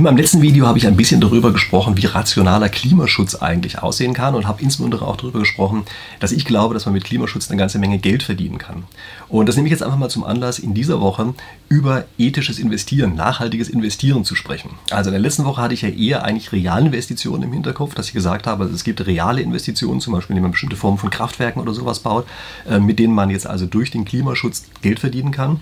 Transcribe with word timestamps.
In 0.00 0.04
meinem 0.04 0.16
letzten 0.16 0.40
Video 0.40 0.66
habe 0.66 0.78
ich 0.78 0.86
ein 0.86 0.96
bisschen 0.96 1.20
darüber 1.20 1.52
gesprochen, 1.52 1.98
wie 1.98 2.06
rationaler 2.06 2.70
Klimaschutz 2.70 3.34
eigentlich 3.34 3.80
aussehen 3.80 4.14
kann 4.14 4.34
und 4.34 4.48
habe 4.48 4.62
insbesondere 4.62 5.06
auch 5.06 5.16
darüber 5.16 5.40
gesprochen, 5.40 5.82
dass 6.20 6.32
ich 6.32 6.46
glaube, 6.46 6.72
dass 6.72 6.86
man 6.86 6.94
mit 6.94 7.04
Klimaschutz 7.04 7.50
eine 7.50 7.58
ganze 7.58 7.78
Menge 7.78 7.98
Geld 7.98 8.22
verdienen 8.22 8.56
kann. 8.56 8.84
Und 9.28 9.46
das 9.46 9.56
nehme 9.56 9.68
ich 9.68 9.72
jetzt 9.72 9.82
einfach 9.82 9.98
mal 9.98 10.08
zum 10.08 10.24
Anlass, 10.24 10.58
in 10.58 10.72
dieser 10.72 11.02
Woche 11.02 11.34
über 11.68 12.06
ethisches 12.16 12.58
Investieren, 12.58 13.14
nachhaltiges 13.14 13.68
Investieren 13.68 14.24
zu 14.24 14.34
sprechen. 14.36 14.70
Also 14.90 15.10
in 15.10 15.12
der 15.12 15.20
letzten 15.20 15.44
Woche 15.44 15.60
hatte 15.60 15.74
ich 15.74 15.82
ja 15.82 15.90
eher 15.90 16.24
eigentlich 16.24 16.50
reale 16.50 16.86
Investitionen 16.86 17.42
im 17.42 17.52
Hinterkopf, 17.52 17.94
dass 17.94 18.06
ich 18.06 18.14
gesagt 18.14 18.46
habe, 18.46 18.64
es 18.64 18.84
gibt 18.84 19.06
reale 19.06 19.42
Investitionen, 19.42 20.00
zum 20.00 20.14
Beispiel, 20.14 20.32
indem 20.32 20.44
man 20.44 20.52
bestimmte 20.52 20.76
Formen 20.76 20.96
von 20.96 21.10
Kraftwerken 21.10 21.60
oder 21.60 21.74
sowas 21.74 21.98
baut, 21.98 22.26
äh, 22.66 22.78
mit 22.78 22.98
denen 22.98 23.12
man 23.12 23.28
jetzt 23.28 23.46
also 23.46 23.66
durch 23.66 23.90
den 23.90 24.06
Klimaschutz 24.06 24.64
Geld 24.80 24.98
verdienen 24.98 25.30
kann. 25.30 25.60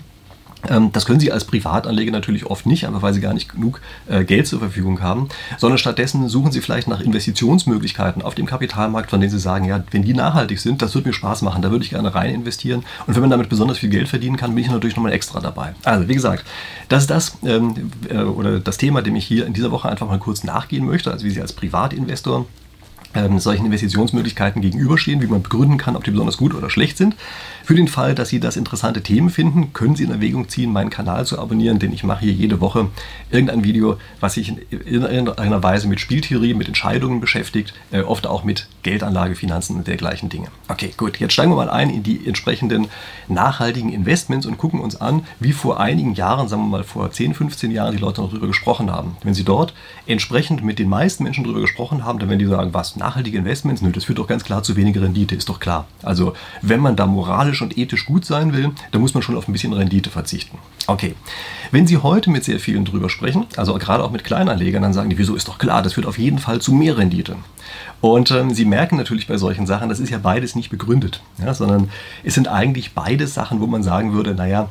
Ähm, 0.67 0.91
das 0.91 1.05
können 1.05 1.19
Sie 1.19 1.31
als 1.31 1.45
Privatanleger 1.45 2.11
natürlich 2.11 2.45
oft 2.45 2.65
nicht, 2.65 2.85
einfach 2.85 3.01
weil 3.01 3.13
Sie 3.13 3.21
gar 3.21 3.33
nicht 3.33 3.49
genug 3.53 3.79
äh, 4.07 4.23
Geld 4.23 4.47
zur 4.47 4.59
Verfügung 4.59 5.01
haben, 5.01 5.29
sondern 5.57 5.77
stattdessen 5.77 6.27
suchen 6.27 6.51
Sie 6.51 6.61
vielleicht 6.61 6.87
nach 6.87 6.99
Investitionsmöglichkeiten 6.99 8.21
auf 8.21 8.35
dem 8.35 8.45
Kapitalmarkt, 8.45 9.09
von 9.09 9.21
denen 9.21 9.31
Sie 9.31 9.39
sagen, 9.39 9.65
ja, 9.65 9.83
wenn 9.91 10.03
die 10.03 10.13
nachhaltig 10.13 10.59
sind, 10.59 10.81
das 10.81 10.95
würde 10.95 11.09
mir 11.09 11.13
Spaß 11.13 11.41
machen, 11.43 11.61
da 11.61 11.71
würde 11.71 11.83
ich 11.83 11.91
gerne 11.91 12.13
rein 12.13 12.33
investieren. 12.33 12.83
Und 13.07 13.15
wenn 13.15 13.21
man 13.21 13.29
damit 13.29 13.49
besonders 13.49 13.77
viel 13.77 13.89
Geld 13.89 14.09
verdienen 14.09 14.37
kann, 14.37 14.53
bin 14.55 14.63
ich 14.63 14.69
natürlich 14.69 14.95
nochmal 14.95 15.13
extra 15.13 15.39
dabei. 15.39 15.73
Also, 15.83 16.07
wie 16.07 16.15
gesagt, 16.15 16.45
das 16.89 17.03
ist 17.03 17.09
das 17.09 17.37
ähm, 17.45 17.91
äh, 18.09 18.17
oder 18.17 18.59
das 18.59 18.77
Thema, 18.77 19.01
dem 19.01 19.15
ich 19.15 19.25
hier 19.25 19.45
in 19.45 19.53
dieser 19.53 19.71
Woche 19.71 19.89
einfach 19.89 20.07
mal 20.07 20.19
kurz 20.19 20.43
nachgehen 20.43 20.85
möchte, 20.85 21.11
also 21.11 21.25
wie 21.25 21.31
Sie 21.31 21.41
als 21.41 21.53
Privatinvestor 21.53 22.45
ähm, 23.15 23.39
solchen 23.39 23.65
Investitionsmöglichkeiten 23.65 24.61
gegenüberstehen, 24.61 25.21
wie 25.21 25.27
man 25.27 25.41
begründen 25.41 25.77
kann, 25.77 25.95
ob 25.95 26.03
die 26.03 26.11
besonders 26.11 26.37
gut 26.37 26.53
oder 26.53 26.69
schlecht 26.69 26.97
sind. 26.97 27.15
Für 27.69 27.75
den 27.75 27.87
Fall, 27.87 28.15
dass 28.15 28.29
Sie 28.29 28.39
das 28.39 28.57
interessante 28.57 29.03
Themen 29.03 29.29
finden, 29.29 29.73
können 29.73 29.95
Sie 29.95 30.03
in 30.03 30.09
Erwägung 30.09 30.49
ziehen, 30.49 30.73
meinen 30.73 30.89
Kanal 30.89 31.27
zu 31.27 31.37
abonnieren, 31.37 31.77
denn 31.77 31.93
ich 31.93 32.03
mache 32.03 32.21
hier 32.21 32.33
jede 32.33 32.61
Woche 32.61 32.87
irgendein 33.29 33.63
Video, 33.63 33.97
was 34.19 34.33
sich 34.33 34.49
in 34.71 35.03
irgendeiner 35.03 35.61
Weise 35.61 35.87
mit 35.87 35.99
Spieltheorie, 35.99 36.55
mit 36.55 36.67
Entscheidungen 36.67 37.21
beschäftigt, 37.21 37.75
äh, 37.91 38.01
oft 38.01 38.25
auch 38.25 38.43
mit 38.43 38.67
Geldanlage, 38.81 39.35
Finanzen 39.35 39.75
und 39.75 39.85
dergleichen 39.85 40.29
Dinge. 40.29 40.47
Okay, 40.67 40.95
gut, 40.97 41.19
jetzt 41.19 41.33
steigen 41.33 41.51
wir 41.51 41.57
mal 41.57 41.69
ein 41.69 41.91
in 41.91 42.01
die 42.01 42.25
entsprechenden 42.25 42.87
nachhaltigen 43.27 43.93
Investments 43.93 44.47
und 44.47 44.57
gucken 44.57 44.79
uns 44.79 44.99
an, 44.99 45.21
wie 45.39 45.53
vor 45.53 45.79
einigen 45.79 46.15
Jahren, 46.15 46.47
sagen 46.47 46.63
wir 46.63 46.69
mal 46.69 46.83
vor 46.83 47.11
10, 47.11 47.35
15 47.35 47.69
Jahren, 47.69 47.95
die 47.95 48.01
Leute 48.01 48.21
noch 48.21 48.29
darüber 48.29 48.47
gesprochen 48.47 48.91
haben. 48.91 49.15
Wenn 49.21 49.35
Sie 49.35 49.43
dort 49.43 49.75
entsprechend 50.07 50.63
mit 50.63 50.79
den 50.79 50.89
meisten 50.89 51.23
Menschen 51.23 51.43
darüber 51.43 51.61
gesprochen 51.61 52.03
haben, 52.03 52.17
dann 52.17 52.29
werden 52.29 52.39
die 52.39 52.47
sagen, 52.47 52.73
was, 52.73 52.95
nachhaltige 52.95 53.37
Investments? 53.37 53.83
Nö, 53.83 53.91
das 53.91 54.05
führt 54.05 54.17
doch 54.17 54.25
ganz 54.25 54.43
klar 54.43 54.63
zu 54.63 54.75
weniger 54.75 55.03
Rendite, 55.03 55.35
ist 55.35 55.49
doch 55.49 55.59
klar. 55.59 55.85
Also 56.01 56.33
wenn 56.63 56.79
man 56.79 56.95
da 56.95 57.05
moralisch 57.05 57.58
moralisch 57.59 57.61
und 57.61 57.77
ethisch 57.77 58.05
gut 58.05 58.25
sein 58.25 58.53
will, 58.53 58.71
dann 58.91 59.01
muss 59.01 59.13
man 59.13 59.23
schon 59.23 59.35
auf 59.35 59.47
ein 59.47 59.53
bisschen 59.53 59.73
Rendite 59.73 60.09
verzichten. 60.09 60.57
Okay, 60.87 61.15
wenn 61.71 61.87
Sie 61.87 61.97
heute 61.97 62.29
mit 62.29 62.43
sehr 62.43 62.59
vielen 62.59 62.85
drüber 62.85 63.09
sprechen, 63.09 63.45
also 63.55 63.73
gerade 63.75 64.03
auch 64.03 64.11
mit 64.11 64.23
Kleinanlegern, 64.23 64.81
dann 64.81 64.93
sagen 64.93 65.09
die, 65.09 65.17
wieso 65.17 65.35
ist 65.35 65.47
doch 65.47 65.57
klar, 65.57 65.81
das 65.81 65.93
führt 65.93 66.07
auf 66.07 66.17
jeden 66.17 66.39
Fall 66.39 66.61
zu 66.61 66.73
mehr 66.73 66.97
Rendite. 66.97 67.35
Und 68.01 68.31
ähm, 68.31 68.53
Sie 68.53 68.65
merken 68.65 68.97
natürlich 68.97 69.27
bei 69.27 69.37
solchen 69.37 69.67
Sachen, 69.67 69.89
das 69.89 69.99
ist 69.99 70.09
ja 70.09 70.17
beides 70.17 70.55
nicht 70.55 70.69
begründet, 70.69 71.21
ja, 71.37 71.53
sondern 71.53 71.89
es 72.23 72.33
sind 72.33 72.47
eigentlich 72.47 72.93
beides 72.93 73.33
Sachen, 73.33 73.59
wo 73.59 73.67
man 73.67 73.83
sagen 73.83 74.13
würde, 74.13 74.33
naja, 74.33 74.69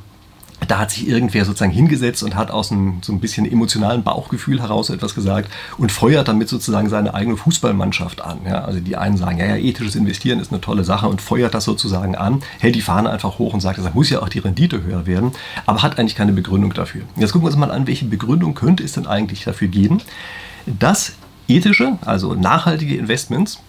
da 0.66 0.78
hat 0.78 0.90
sich 0.90 1.08
irgendwer 1.08 1.44
sozusagen 1.44 1.72
hingesetzt 1.72 2.22
und 2.22 2.34
hat 2.34 2.50
aus 2.50 2.72
einem 2.72 2.98
so 3.02 3.12
ein 3.12 3.20
bisschen 3.20 3.50
emotionalen 3.50 4.02
Bauchgefühl 4.02 4.60
heraus 4.60 4.90
etwas 4.90 5.14
gesagt 5.14 5.50
und 5.78 5.92
feuert 5.92 6.28
damit 6.28 6.48
sozusagen 6.48 6.88
seine 6.88 7.14
eigene 7.14 7.36
Fußballmannschaft 7.36 8.20
an. 8.20 8.40
Ja, 8.44 8.64
also 8.64 8.80
die 8.80 8.96
einen 8.96 9.16
sagen, 9.16 9.38
ja, 9.38 9.46
ja, 9.46 9.56
ethisches 9.56 9.94
Investieren 9.94 10.40
ist 10.40 10.50
eine 10.50 10.60
tolle 10.60 10.84
Sache 10.84 11.08
und 11.08 11.22
feuert 11.22 11.54
das 11.54 11.64
sozusagen 11.64 12.16
an, 12.16 12.42
hält 12.58 12.74
die 12.74 12.80
Fahne 12.80 13.10
einfach 13.10 13.38
hoch 13.38 13.54
und 13.54 13.60
sagt, 13.60 13.78
da 13.78 13.90
muss 13.94 14.10
ja 14.10 14.20
auch 14.20 14.28
die 14.28 14.40
Rendite 14.40 14.82
höher 14.82 15.06
werden, 15.06 15.32
aber 15.66 15.82
hat 15.82 15.98
eigentlich 15.98 16.16
keine 16.16 16.32
Begründung 16.32 16.72
dafür. 16.74 17.02
Jetzt 17.16 17.32
gucken 17.32 17.46
wir 17.46 17.50
uns 17.50 17.58
mal 17.58 17.70
an, 17.70 17.86
welche 17.86 18.06
Begründung 18.06 18.54
könnte 18.54 18.82
es 18.82 18.92
denn 18.92 19.06
eigentlich 19.06 19.44
dafür 19.44 19.68
geben, 19.68 19.98
dass 20.66 21.12
ethische, 21.46 21.98
also 22.04 22.34
nachhaltige 22.34 22.96
Investments 22.96 23.60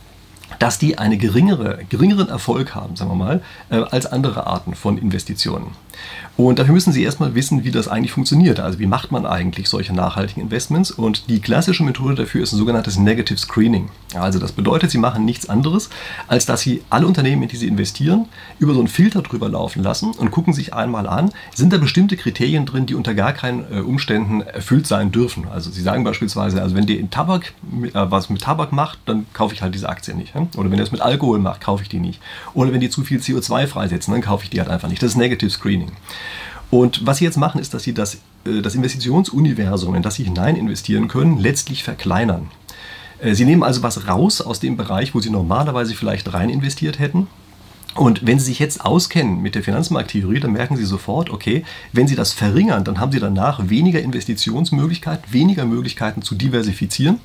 dass 0.57 0.79
die 0.79 0.97
einen 0.97 1.19
geringere, 1.19 1.79
geringeren 1.89 2.29
Erfolg 2.29 2.73
haben, 2.75 2.95
sagen 2.95 3.11
wir 3.11 3.15
mal, 3.15 3.41
äh, 3.69 3.77
als 3.77 4.05
andere 4.05 4.47
Arten 4.47 4.73
von 4.73 4.97
Investitionen. 4.97 5.67
Und 6.37 6.57
dafür 6.57 6.73
müssen 6.73 6.93
Sie 6.93 7.03
erstmal 7.03 7.35
wissen, 7.35 7.65
wie 7.65 7.71
das 7.71 7.89
eigentlich 7.89 8.13
funktioniert. 8.13 8.61
Also 8.61 8.79
wie 8.79 8.85
macht 8.85 9.11
man 9.11 9.25
eigentlich 9.25 9.67
solche 9.67 9.93
nachhaltigen 9.93 10.41
Investments? 10.41 10.89
Und 10.91 11.29
die 11.29 11.41
klassische 11.41 11.83
Methode 11.83 12.15
dafür 12.15 12.41
ist 12.41 12.53
ein 12.53 12.57
sogenanntes 12.57 12.97
Negative 12.97 13.37
Screening. 13.37 13.89
Also 14.13 14.39
das 14.39 14.53
bedeutet, 14.53 14.89
Sie 14.91 14.97
machen 14.97 15.25
nichts 15.25 15.49
anderes, 15.49 15.89
als 16.27 16.45
dass 16.45 16.61
Sie 16.61 16.81
alle 16.89 17.07
Unternehmen, 17.07 17.43
in 17.43 17.49
die 17.49 17.57
Sie 17.57 17.67
investieren, 17.67 18.25
über 18.57 18.73
so 18.73 18.79
einen 18.79 18.87
Filter 18.87 19.21
drüber 19.21 19.49
laufen 19.49 19.83
lassen 19.83 20.11
und 20.11 20.31
gucken 20.31 20.53
sich 20.53 20.73
einmal 20.73 21.07
an, 21.07 21.31
sind 21.53 21.73
da 21.73 21.77
bestimmte 21.77 22.15
Kriterien 22.15 22.65
drin, 22.65 22.85
die 22.85 22.95
unter 22.95 23.13
gar 23.13 23.33
keinen 23.33 23.65
äh, 23.71 23.81
Umständen 23.81 24.41
erfüllt 24.41 24.87
sein 24.87 25.11
dürfen. 25.11 25.47
Also 25.49 25.69
Sie 25.71 25.81
sagen 25.81 26.05
beispielsweise, 26.05 26.61
also 26.61 26.73
wenn 26.75 26.85
der 26.85 26.99
in 26.99 27.09
Tabak, 27.09 27.53
äh, 27.83 27.89
was 27.93 28.29
mit 28.29 28.41
Tabak 28.41 28.71
macht, 28.71 28.99
dann 29.05 29.25
kaufe 29.33 29.53
ich 29.53 29.61
halt 29.61 29.75
diese 29.75 29.89
Aktie 29.89 30.15
nicht. 30.15 30.33
Oder 30.55 30.71
wenn 30.71 30.79
er 30.79 30.83
es 30.83 30.91
mit 30.91 31.01
Alkohol 31.01 31.39
macht, 31.39 31.61
kaufe 31.61 31.83
ich 31.83 31.89
die 31.89 31.99
nicht. 31.99 32.21
Oder 32.53 32.71
wenn 32.71 32.79
die 32.79 32.89
zu 32.89 33.03
viel 33.03 33.19
CO2 33.19 33.67
freisetzen, 33.67 34.13
dann 34.13 34.21
kaufe 34.21 34.43
ich 34.43 34.49
die 34.49 34.59
halt 34.59 34.69
einfach 34.69 34.87
nicht. 34.87 35.01
Das 35.01 35.11
ist 35.11 35.17
Negative 35.17 35.49
Screening. 35.49 35.91
Und 36.71 37.05
was 37.05 37.17
sie 37.17 37.25
jetzt 37.25 37.37
machen, 37.37 37.59
ist, 37.59 37.73
dass 37.73 37.83
sie 37.83 37.93
das, 37.93 38.15
äh, 38.45 38.61
das 38.61 38.75
Investitionsuniversum, 38.75 39.95
in 39.95 40.03
das 40.03 40.15
sie 40.15 40.23
hinein 40.23 40.55
investieren 40.55 41.07
können, 41.07 41.39
letztlich 41.39 41.83
verkleinern. 41.83 42.51
Äh, 43.19 43.33
sie 43.33 43.45
nehmen 43.45 43.63
also 43.63 43.83
was 43.83 44.07
raus 44.07 44.41
aus 44.41 44.59
dem 44.59 44.77
Bereich, 44.77 45.15
wo 45.15 45.19
sie 45.19 45.29
normalerweise 45.29 45.95
vielleicht 45.95 46.33
rein 46.33 46.49
investiert 46.49 46.99
hätten 46.99 47.27
und 47.99 48.25
wenn 48.25 48.39
Sie 48.39 48.45
sich 48.45 48.59
jetzt 48.59 48.85
auskennen 48.85 49.41
mit 49.41 49.55
der 49.55 49.63
Finanzmarkttheorie, 49.63 50.39
dann 50.39 50.53
merken 50.53 50.77
Sie 50.77 50.85
sofort, 50.85 51.29
okay, 51.29 51.65
wenn 51.91 52.07
Sie 52.07 52.15
das 52.15 52.31
verringern, 52.31 52.85
dann 52.85 52.97
haben 52.97 53.11
Sie 53.11 53.19
danach 53.19 53.69
weniger 53.69 53.99
Investitionsmöglichkeiten, 53.99 55.33
weniger 55.33 55.65
Möglichkeiten 55.65 56.21
zu 56.21 56.35
diversifizieren. 56.35 57.19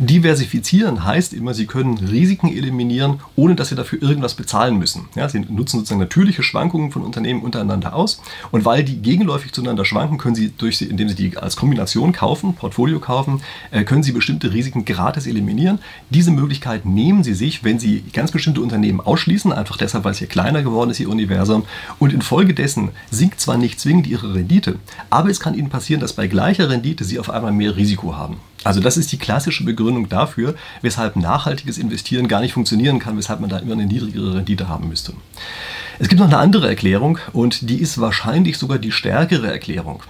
Diversifizieren 0.00 1.04
heißt 1.04 1.32
immer, 1.32 1.54
Sie 1.54 1.66
können 1.66 1.98
Risiken 1.98 2.48
eliminieren, 2.48 3.20
ohne 3.36 3.54
dass 3.54 3.68
Sie 3.68 3.76
dafür 3.76 4.02
irgendwas 4.02 4.34
bezahlen 4.34 4.76
müssen. 4.78 5.08
Ja, 5.14 5.28
Sie 5.28 5.38
nutzen 5.38 5.76
sozusagen 5.78 6.00
natürliche 6.00 6.42
Schwankungen 6.42 6.90
von 6.90 7.02
Unternehmen 7.02 7.42
untereinander 7.42 7.94
aus. 7.94 8.20
Und 8.50 8.64
weil 8.64 8.82
die 8.82 8.96
gegenläufig 8.96 9.52
zueinander 9.52 9.84
schwanken, 9.84 10.18
können 10.18 10.34
Sie, 10.34 10.50
durch, 10.58 10.82
indem 10.82 11.08
Sie 11.08 11.14
die 11.14 11.36
als 11.36 11.54
Kombination 11.54 12.10
kaufen, 12.10 12.54
Portfolio 12.54 12.98
kaufen, 12.98 13.42
äh, 13.70 13.84
können 13.84 14.02
Sie 14.02 14.10
bestimmte 14.10 14.52
Risiken 14.52 14.84
gratis 14.84 15.28
eliminieren. 15.28 15.78
Diese 16.10 16.32
Möglichkeit 16.32 16.84
nehmen 16.84 17.22
Sie 17.22 17.34
sich, 17.34 17.62
wenn 17.62 17.78
Sie 17.78 18.02
ganz 18.12 18.32
bestimmte 18.32 18.60
Unternehmen 18.60 19.00
ausschließen, 19.00 19.52
einfach 19.52 19.76
deshalb, 19.76 20.02
weil 20.02 20.15
es 20.16 20.18
hier 20.18 20.28
kleiner 20.28 20.62
geworden 20.62 20.90
ist, 20.90 21.00
ihr 21.00 21.08
Universum. 21.08 21.64
Und 21.98 22.12
infolgedessen 22.12 22.90
sinkt 23.10 23.40
zwar 23.40 23.56
nicht 23.58 23.78
zwingend 23.78 24.06
ihre 24.06 24.34
Rendite, 24.34 24.78
aber 25.10 25.30
es 25.30 25.40
kann 25.40 25.54
ihnen 25.54 25.68
passieren, 25.68 26.00
dass 26.00 26.14
bei 26.14 26.26
gleicher 26.26 26.68
Rendite 26.68 27.04
sie 27.04 27.18
auf 27.18 27.30
einmal 27.30 27.52
mehr 27.52 27.76
Risiko 27.76 28.16
haben. 28.16 28.38
Also 28.64 28.80
das 28.80 28.96
ist 28.96 29.12
die 29.12 29.18
klassische 29.18 29.64
Begründung 29.64 30.08
dafür, 30.08 30.56
weshalb 30.82 31.14
nachhaltiges 31.14 31.78
Investieren 31.78 32.26
gar 32.26 32.40
nicht 32.40 32.52
funktionieren 32.52 32.98
kann, 32.98 33.16
weshalb 33.16 33.40
man 33.40 33.48
da 33.48 33.58
immer 33.58 33.74
eine 33.74 33.86
niedrigere 33.86 34.34
Rendite 34.34 34.68
haben 34.68 34.88
müsste. 34.88 35.12
Es 35.98 36.08
gibt 36.08 36.20
noch 36.20 36.26
eine 36.26 36.38
andere 36.38 36.68
Erklärung 36.68 37.18
und 37.32 37.70
die 37.70 37.78
ist 37.78 38.00
wahrscheinlich 38.00 38.58
sogar 38.58 38.78
die 38.78 38.92
stärkere 38.92 39.50
Erklärung. 39.50 40.02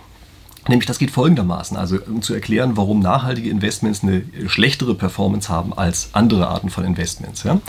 Nämlich 0.68 0.86
das 0.86 0.98
geht 0.98 1.10
folgendermaßen, 1.12 1.76
also 1.76 1.98
um 2.06 2.22
zu 2.22 2.34
erklären, 2.34 2.76
warum 2.76 2.98
nachhaltige 2.98 3.50
Investments 3.50 4.02
eine 4.02 4.22
schlechtere 4.46 4.94
Performance 4.94 5.48
haben 5.48 5.72
als 5.72 6.10
andere 6.12 6.48
Arten 6.48 6.70
von 6.70 6.84
Investments. 6.84 7.44
Ja? 7.44 7.60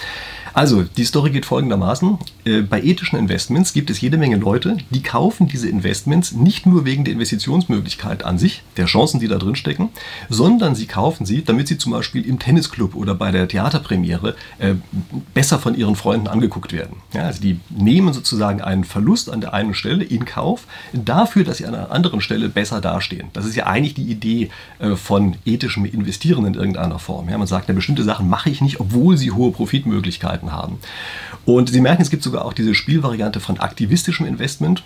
Also, 0.54 0.84
die 0.84 1.06
Story 1.06 1.32
geht 1.32 1.46
folgendermaßen. 1.46 2.18
Äh, 2.46 2.62
bei 2.62 2.82
ethischen 2.82 3.20
Investments 3.20 3.74
gibt 3.74 3.90
es 3.90 4.02
jede 4.02 4.18
Menge 4.18 4.38
Leute, 4.38 4.78
die 4.90 5.02
kaufen 5.02 5.48
diese 5.48 5.70
Investments 5.70 6.32
nicht 6.32 6.66
nur 6.66 6.86
wegen 6.86 7.04
der 7.04 7.14
Investitionsmöglichkeit 7.14 8.24
an 8.24 8.38
sich, 8.38 8.64
der 8.78 8.86
Chancen, 8.86 9.20
die 9.20 9.28
da 9.28 9.38
drin 9.38 9.56
stecken, 9.56 9.90
sondern 10.30 10.76
sie 10.76 10.86
kaufen 10.86 11.26
sie, 11.26 11.44
damit 11.44 11.68
sie 11.68 11.78
zum 11.78 11.92
Beispiel 11.92 12.26
im 12.26 12.40
Tennisclub 12.40 12.96
oder 12.96 13.16
bei 13.16 13.32
der 13.32 13.48
Theaterpremiere 13.48 14.36
äh, 14.60 14.76
besser 15.34 15.60
von 15.60 15.76
ihren 15.76 15.96
Freunden 15.96 16.28
angeguckt 16.28 16.74
werden. 16.74 16.98
Ja, 17.14 17.24
also 17.24 17.42
die 17.42 17.60
nehmen 17.70 18.14
sozusagen 18.14 18.62
einen 18.62 18.84
Verlust 18.84 19.30
an 19.30 19.42
der 19.42 19.54
einen 19.54 19.74
Stelle 19.74 20.04
in 20.04 20.26
Kauf, 20.26 20.68
dafür, 20.94 21.44
dass 21.44 21.58
sie 21.58 21.66
an 21.66 21.76
einer 21.76 21.92
anderen 21.92 22.22
Stelle 22.22 22.50
besser 22.50 22.82
dastehen. 22.82 23.30
Das 23.34 23.46
ist 23.46 23.56
ja 23.56 23.66
eigentlich 23.66 23.94
die 23.94 24.10
Idee 24.10 24.50
äh, 24.80 24.96
von 24.96 25.36
ethischem 25.46 25.86
Investieren 25.86 26.46
in 26.46 26.54
irgendeiner 26.54 27.00
Form. 27.00 27.30
Ja, 27.30 27.38
man 27.38 27.48
sagt, 27.48 27.70
ja, 27.70 27.74
bestimmte 27.74 28.04
Sachen 28.04 28.30
mache 28.30 28.50
ich 28.50 28.62
nicht, 28.62 28.80
obwohl 28.80 29.18
sie 29.18 29.32
hohe 29.32 29.52
Profitmöglichkeiten 29.52 30.37
Möglichkeiten 30.38 30.52
haben. 30.52 30.80
Und 31.46 31.70
Sie 31.70 31.82
merken, 31.82 32.02
es 32.02 32.10
gibt 32.10 32.24
sogar 32.24 32.46
auch 32.46 32.54
diese 32.54 32.76
Spielvariante 32.76 33.40
von 33.40 33.60
aktivistischem 33.60 34.26
Investment. 34.26 34.84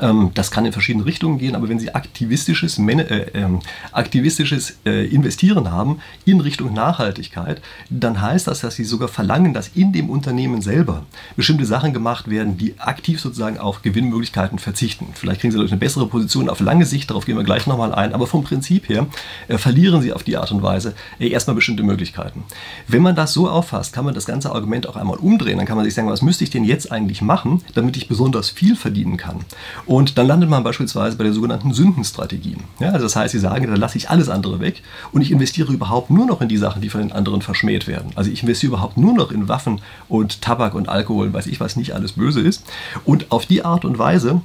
Ähm, 0.00 0.30
das 0.34 0.50
kann 0.50 0.64
in 0.64 0.72
verschiedene 0.72 1.04
Richtungen 1.04 1.38
gehen, 1.38 1.56
aber 1.56 1.68
wenn 1.68 1.78
Sie 1.78 1.94
aktivistisches, 1.94 2.78
äh, 2.78 2.92
äh, 2.92 3.46
aktivistisches 3.92 4.78
äh, 4.86 5.06
Investieren 5.06 5.70
haben 5.70 6.00
in 6.24 6.40
Richtung 6.40 6.72
Nachhaltigkeit, 6.72 7.60
dann 7.88 8.20
heißt 8.20 8.46
das, 8.46 8.60
dass 8.60 8.76
Sie 8.76 8.84
sogar 8.84 9.08
verlangen, 9.08 9.52
dass 9.52 9.68
in 9.74 9.92
dem 9.92 10.08
Unternehmen 10.08 10.62
selber 10.62 11.04
bestimmte 11.36 11.64
Sachen 11.64 11.92
gemacht 11.92 12.30
werden, 12.30 12.56
die 12.56 12.78
aktiv 12.78 13.20
sozusagen 13.20 13.58
auf 13.58 13.82
Gewinnmöglichkeiten 13.82 14.58
verzichten. 14.58 15.08
Vielleicht 15.14 15.40
kriegen 15.40 15.50
Sie 15.50 15.56
dadurch 15.56 15.72
eine 15.72 15.80
bessere 15.80 16.06
Position 16.06 16.48
auf 16.48 16.60
lange 16.60 16.86
Sicht, 16.86 17.10
darauf 17.10 17.26
gehen 17.26 17.36
wir 17.36 17.44
gleich 17.44 17.66
nochmal 17.66 17.92
ein, 17.92 18.14
aber 18.14 18.26
vom 18.26 18.44
Prinzip 18.44 18.88
her 18.88 19.06
äh, 19.48 19.58
verlieren 19.58 20.02
Sie 20.02 20.12
auf 20.12 20.22
die 20.22 20.36
Art 20.36 20.52
und 20.52 20.62
Weise 20.62 20.94
äh, 21.18 21.28
erstmal 21.28 21.56
bestimmte 21.56 21.82
Möglichkeiten. 21.82 22.44
Wenn 22.86 23.02
man 23.02 23.16
das 23.16 23.32
so 23.32 23.48
auffasst, 23.48 23.92
kann 23.92 24.04
man 24.04 24.14
das 24.14 24.26
ganze 24.26 24.52
Argument 24.52 24.88
auch 24.88 24.96
einmal 24.96 25.18
umdrehen. 25.18 25.58
Dann 25.58 25.66
kann 25.66 25.76
man 25.76 25.84
sich 25.84 25.94
sagen, 25.94 26.08
was 26.08 26.22
müsste 26.22 26.44
ich 26.44 26.50
denn 26.50 26.64
jetzt 26.64 26.92
eigentlich 26.92 27.22
machen, 27.22 27.62
damit 27.74 27.96
ich 27.96 28.06
besonders 28.06 28.50
viel 28.50 28.76
verdienen 28.76 29.16
kann? 29.16 29.40
Und 29.86 30.18
dann 30.18 30.26
landet 30.26 30.48
man 30.48 30.62
beispielsweise 30.62 31.16
bei 31.16 31.24
der 31.24 31.32
sogenannten 31.32 31.72
Sündenstrategie. 31.72 32.56
Ja, 32.78 32.90
also 32.90 33.04
das 33.04 33.16
heißt, 33.16 33.32
sie 33.32 33.38
sagen, 33.38 33.66
da 33.66 33.74
lasse 33.74 33.98
ich 33.98 34.10
alles 34.10 34.28
andere 34.28 34.60
weg 34.60 34.82
und 35.12 35.22
ich 35.22 35.30
investiere 35.30 35.72
überhaupt 35.72 36.10
nur 36.10 36.26
noch 36.26 36.40
in 36.40 36.48
die 36.48 36.56
Sachen, 36.56 36.82
die 36.82 36.90
von 36.90 37.00
den 37.00 37.12
anderen 37.12 37.42
verschmäht 37.42 37.86
werden. 37.86 38.12
Also 38.14 38.30
ich 38.30 38.42
investiere 38.42 38.72
überhaupt 38.74 38.96
nur 38.96 39.14
noch 39.14 39.32
in 39.32 39.48
Waffen 39.48 39.80
und 40.08 40.42
Tabak 40.42 40.74
und 40.74 40.88
Alkohol, 40.88 41.32
weiß 41.32 41.46
ich 41.46 41.60
was 41.60 41.76
nicht 41.76 41.94
alles 41.94 42.12
böse 42.12 42.40
ist. 42.40 42.64
Und 43.04 43.32
auf 43.32 43.46
die 43.46 43.64
Art 43.64 43.84
und 43.84 43.98
Weise 43.98 44.42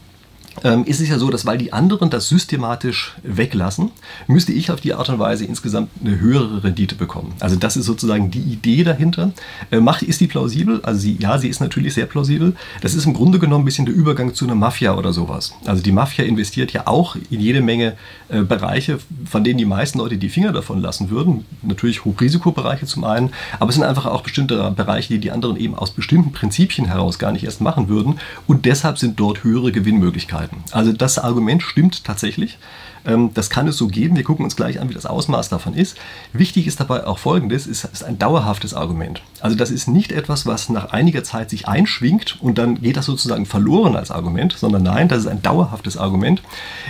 ähm, 0.64 0.86
ist 0.86 1.02
es 1.02 1.10
ja 1.10 1.20
so, 1.20 1.30
dass 1.30 1.46
weil 1.46 1.58
die 1.58 1.74
anderen 1.74 2.10
das 2.10 2.30
systematisch 2.30 3.16
weglassen, 3.24 3.92
müsste 4.28 4.54
ich 4.54 4.72
auf 4.72 4.82
die 4.82 4.94
Art 4.94 5.10
und 5.10 5.20
Weise 5.20 5.46
insgesamt 5.46 5.90
eine 6.04 6.20
höhere 6.20 6.64
Rendite 6.64 6.96
bekommen. 6.96 7.34
Also 7.40 7.56
das 7.56 7.78
ist 7.78 7.86
sozusagen 7.86 8.32
die 8.32 8.40
Idee 8.40 8.84
dahinter. 8.84 9.32
Äh, 9.72 9.80
macht, 9.80 10.02
ist 10.02 10.22
die 10.22 10.28
plausibel? 10.28 10.82
Also 10.84 11.00
sie, 11.02 11.18
ja, 11.20 11.38
sie 11.38 11.50
ist 11.50 11.60
natürlich 11.60 11.94
sehr 11.94 12.06
plausibel. 12.06 12.56
Das 12.82 12.94
ist 12.94 13.06
im 13.06 13.14
Grunde 13.14 13.40
genommen 13.40 13.64
ein 13.64 13.66
bisschen 13.66 13.86
der 13.86 13.96
Übergang 13.96 14.34
zu 14.34 14.46
einer 14.46 14.56
Mafia 14.56 14.96
oder 14.96 15.14
sowas. 15.14 15.54
Also 15.66 15.82
die 15.82 15.92
Mafia 15.92 16.26
investiert 16.26 16.72
ja 16.74 16.88
auch 16.88 17.16
in 17.30 17.40
jede 17.40 17.62
Menge 17.62 17.94
äh, 18.30 18.42
Bereiche, 18.42 19.00
von 19.26 19.44
denen 19.44 19.58
die 19.58 19.66
meisten 19.66 20.00
Leute 20.00 20.18
die 20.18 20.30
Finger 20.30 20.52
davon 20.52 20.82
lassen 20.82 21.10
würden. 21.10 21.46
Natürlich 21.62 22.06
Hochrisikobereiche 22.06 22.86
zum 22.86 23.04
einen, 23.04 23.32
aber 23.60 23.70
es 23.70 23.76
sind 23.76 23.84
einfach 23.84 24.06
auch 24.06 24.22
bestimmte 24.22 24.72
Bereiche, 24.72 25.14
die 25.14 25.20
die 25.20 25.32
anderen 25.32 25.58
eben 25.58 25.76
aus 25.76 25.92
bestimmten 25.92 26.32
Prinzipien 26.32 26.88
heraus 26.88 27.20
gar 27.20 27.32
nicht 27.32 27.44
erst 27.44 27.62
machen 27.62 27.90
würden. 27.90 28.20
Und 28.48 28.66
deshalb 28.66 28.98
sind 28.98 29.20
dort 29.20 29.44
höhere 29.44 29.72
Gewinnmöglichkeiten. 29.72 30.45
Möglichkeiten. 30.46 30.64
Also 30.72 30.94
das 30.94 31.20
Argument 31.20 31.64
stimmt 31.64 32.04
tatsächlich. 32.04 32.58
Ähm, 33.06 33.32
das 33.34 33.50
kann 33.50 33.68
es 33.68 33.78
so 33.78 33.88
geben. 33.88 34.16
Wir 34.16 34.24
gucken 34.24 34.46
uns 34.46 34.56
gleich 34.56 34.80
an, 34.80 34.90
wie 34.90 34.94
das 34.94 35.06
Ausmaß 35.06 35.50
davon 35.50 35.74
ist. 35.74 35.98
Wichtig 36.34 36.68
ist 36.68 36.80
dabei 36.80 37.06
auch 37.06 37.20
Folgendes, 37.20 37.68
es 37.68 37.84
ist 37.84 38.04
ein 38.04 38.18
dauerhaftes 38.18 38.74
Argument. 38.74 39.22
Also 39.42 39.56
das 39.56 39.72
ist 39.72 39.88
nicht 39.88 40.12
etwas, 40.12 40.46
was 40.46 40.70
nach 40.70 40.92
einiger 40.92 41.24
Zeit 41.24 41.50
sich 41.50 41.68
einschwingt 41.68 42.42
und 42.42 42.58
dann 42.58 42.82
geht 42.82 42.98
das 42.98 43.06
sozusagen 43.06 43.46
verloren 43.46 43.96
als 43.96 44.12
Argument, 44.12 44.54
sondern 44.54 44.84
nein, 44.84 45.08
das 45.08 45.20
ist 45.20 45.28
ein 45.28 45.42
dauerhaftes 45.42 45.98
Argument. 45.98 46.42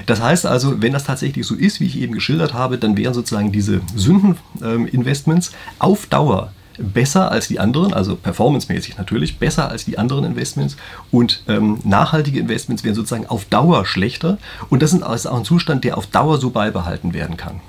Das 0.06 0.22
heißt 0.22 0.46
also, 0.46 0.82
wenn 0.82 0.94
das 0.94 1.04
tatsächlich 1.04 1.46
so 1.46 1.56
ist, 1.56 1.80
wie 1.80 1.86
ich 1.86 2.00
eben 2.00 2.14
geschildert 2.14 2.54
habe, 2.54 2.78
dann 2.78 2.98
wären 2.98 3.14
sozusagen 3.14 3.52
diese 3.52 3.82
Sündeninvestments 3.96 5.52
auf 5.80 6.08
Dauer 6.08 6.52
besser 6.78 7.32
als 7.32 7.48
die 7.48 7.60
anderen, 7.60 7.94
also 7.94 8.16
performancemäßig 8.16 8.98
natürlich, 8.98 9.38
besser 9.38 9.70
als 9.70 9.86
die 9.86 9.98
anderen 9.98 10.26
Investments 10.26 10.78
und 11.12 11.44
ähm, 11.48 11.80
nachhaltige 11.84 12.40
Investments 12.40 12.84
wären 12.84 12.96
sozusagen 12.96 13.28
auf 13.28 13.46
Dauer 13.46 13.86
schlechter 13.86 14.38
und 14.70 14.82
das 14.82 14.94
ist 14.94 15.04
auch 15.04 15.38
ein 15.38 15.46
Zustand, 15.46 15.84
der 15.84 15.98
auf 15.98 16.08
Dauer 16.08 16.40
so 16.40 16.50
beibehalten 16.50 17.14
werden 17.14 17.38
kann. 17.38 17.62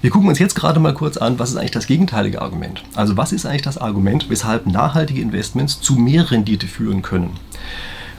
Wir 0.00 0.10
gucken 0.10 0.28
uns 0.28 0.38
jetzt 0.38 0.54
gerade 0.54 0.80
mal 0.80 0.94
kurz 0.94 1.16
an, 1.16 1.38
was 1.38 1.50
ist 1.50 1.56
eigentlich 1.56 1.70
das 1.70 1.86
gegenteilige 1.86 2.42
Argument? 2.42 2.82
Also 2.94 3.16
was 3.16 3.32
ist 3.32 3.46
eigentlich 3.46 3.62
das 3.62 3.78
Argument, 3.78 4.28
weshalb 4.28 4.66
nachhaltige 4.66 5.20
Investments 5.20 5.80
zu 5.80 5.94
mehr 5.94 6.30
Rendite 6.30 6.66
führen 6.66 7.02
können? 7.02 7.38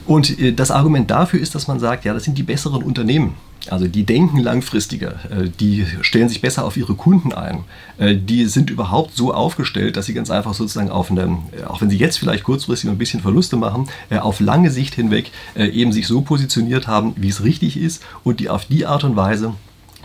Und 0.07 0.39
äh, 0.39 0.53
das 0.53 0.71
Argument 0.71 1.09
dafür 1.11 1.39
ist, 1.39 1.55
dass 1.55 1.67
man 1.67 1.79
sagt, 1.79 2.05
ja, 2.05 2.13
das 2.13 2.23
sind 2.23 2.37
die 2.37 2.43
besseren 2.43 2.83
Unternehmen. 2.83 3.35
Also 3.71 3.87
die 3.87 4.03
denken 4.03 4.39
langfristiger, 4.39 5.19
äh, 5.29 5.49
die 5.59 5.85
stellen 6.01 6.29
sich 6.29 6.41
besser 6.41 6.65
auf 6.65 6.77
ihre 6.77 6.95
Kunden 6.95 7.33
ein, 7.33 7.63
äh, 7.97 8.15
die 8.15 8.45
sind 8.45 8.69
überhaupt 8.69 9.15
so 9.15 9.33
aufgestellt, 9.33 9.97
dass 9.97 10.05
sie 10.05 10.13
ganz 10.13 10.29
einfach 10.29 10.53
sozusagen 10.53 10.89
auf 10.89 11.11
eine, 11.11 11.37
auch 11.67 11.81
wenn 11.81 11.89
sie 11.89 11.97
jetzt 11.97 12.17
vielleicht 12.17 12.43
kurzfristig 12.43 12.89
ein 12.89 12.97
bisschen 12.97 13.21
Verluste 13.21 13.57
machen, 13.57 13.87
auf 14.19 14.39
lange 14.39 14.71
Sicht 14.71 14.95
hinweg 14.95 15.31
eben 15.55 15.91
sich 15.91 16.07
so 16.07 16.21
positioniert 16.21 16.87
haben, 16.87 17.13
wie 17.17 17.29
es 17.29 17.43
richtig 17.43 17.77
ist 17.77 18.03
und 18.23 18.39
die 18.39 18.49
auf 18.49 18.65
die 18.65 18.85
Art 18.85 19.03
und 19.03 19.15
Weise 19.15 19.53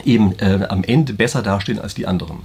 eben 0.04 0.34
am 0.40 0.84
Ende 0.84 1.12
besser 1.12 1.42
dastehen 1.42 1.78
als 1.78 1.94
die 1.94 2.06
anderen. 2.06 2.38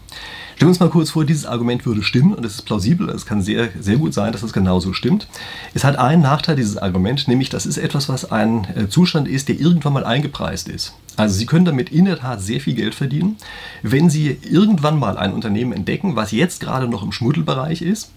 Stellen 0.56 0.68
wir 0.68 0.70
uns 0.70 0.80
mal 0.80 0.90
kurz 0.90 1.10
vor, 1.10 1.26
dieses 1.26 1.46
Argument 1.46 1.86
würde 1.86 2.02
stimmen 2.02 2.34
und 2.34 2.46
es 2.46 2.56
ist 2.56 2.62
plausibel, 2.62 3.10
es 3.10 3.26
kann 3.26 3.42
sehr, 3.42 3.70
sehr 3.78 3.98
gut 3.98 4.14
sein, 4.14 4.32
dass 4.32 4.42
es 4.42 4.54
genauso 4.54 4.94
stimmt. 4.94 5.28
Es 5.74 5.84
hat 5.84 5.98
einen 5.98 6.22
Nachteil, 6.22 6.56
dieses 6.56 6.78
Argument, 6.78 7.28
nämlich 7.28 7.50
das 7.50 7.66
ist 7.66 7.78
etwas, 7.78 8.08
was 8.08 8.32
ein 8.32 8.66
äh, 8.74 8.88
Zustand 8.88 9.28
ist, 9.28 9.50
der 9.50 9.60
irgendwann 9.60 9.92
mal 9.92 10.06
eingepreist 10.06 10.70
ist. 10.70 10.94
Also 11.18 11.36
Sie 11.36 11.46
können 11.46 11.66
damit 11.66 11.90
in 11.92 12.06
der 12.06 12.20
Tat 12.20 12.42
sehr 12.42 12.60
viel 12.60 12.76
Geld 12.76 12.96
verdienen, 12.96 13.38
wenn 13.82 14.10
Sie 14.10 14.38
irgendwann 14.44 15.00
mal 15.00 15.18
ein 15.18 15.34
Unternehmen 15.34 15.74
entdecken, 15.74 16.16
was 16.16 16.32
jetzt 16.32 16.60
gerade 16.60 16.88
noch 16.88 17.04
im 17.04 17.12
Schmuddelbereich 17.12 17.82
ist 17.82 18.12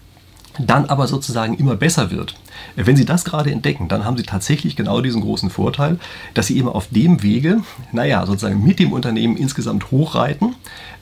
dann 0.59 0.85
aber 0.85 1.07
sozusagen 1.07 1.55
immer 1.55 1.75
besser 1.75 2.11
wird. 2.11 2.35
Wenn 2.75 2.97
Sie 2.97 3.05
das 3.05 3.23
gerade 3.23 3.51
entdecken, 3.51 3.87
dann 3.87 4.03
haben 4.03 4.17
Sie 4.17 4.23
tatsächlich 4.23 4.75
genau 4.75 5.01
diesen 5.01 5.21
großen 5.21 5.49
Vorteil, 5.49 5.99
dass 6.33 6.47
Sie 6.47 6.57
eben 6.57 6.67
auf 6.67 6.87
dem 6.89 7.23
Wege, 7.23 7.61
naja, 7.91 8.25
sozusagen 8.25 8.63
mit 8.63 8.79
dem 8.79 8.91
Unternehmen 8.91 9.37
insgesamt 9.37 9.91
hochreiten, 9.91 10.55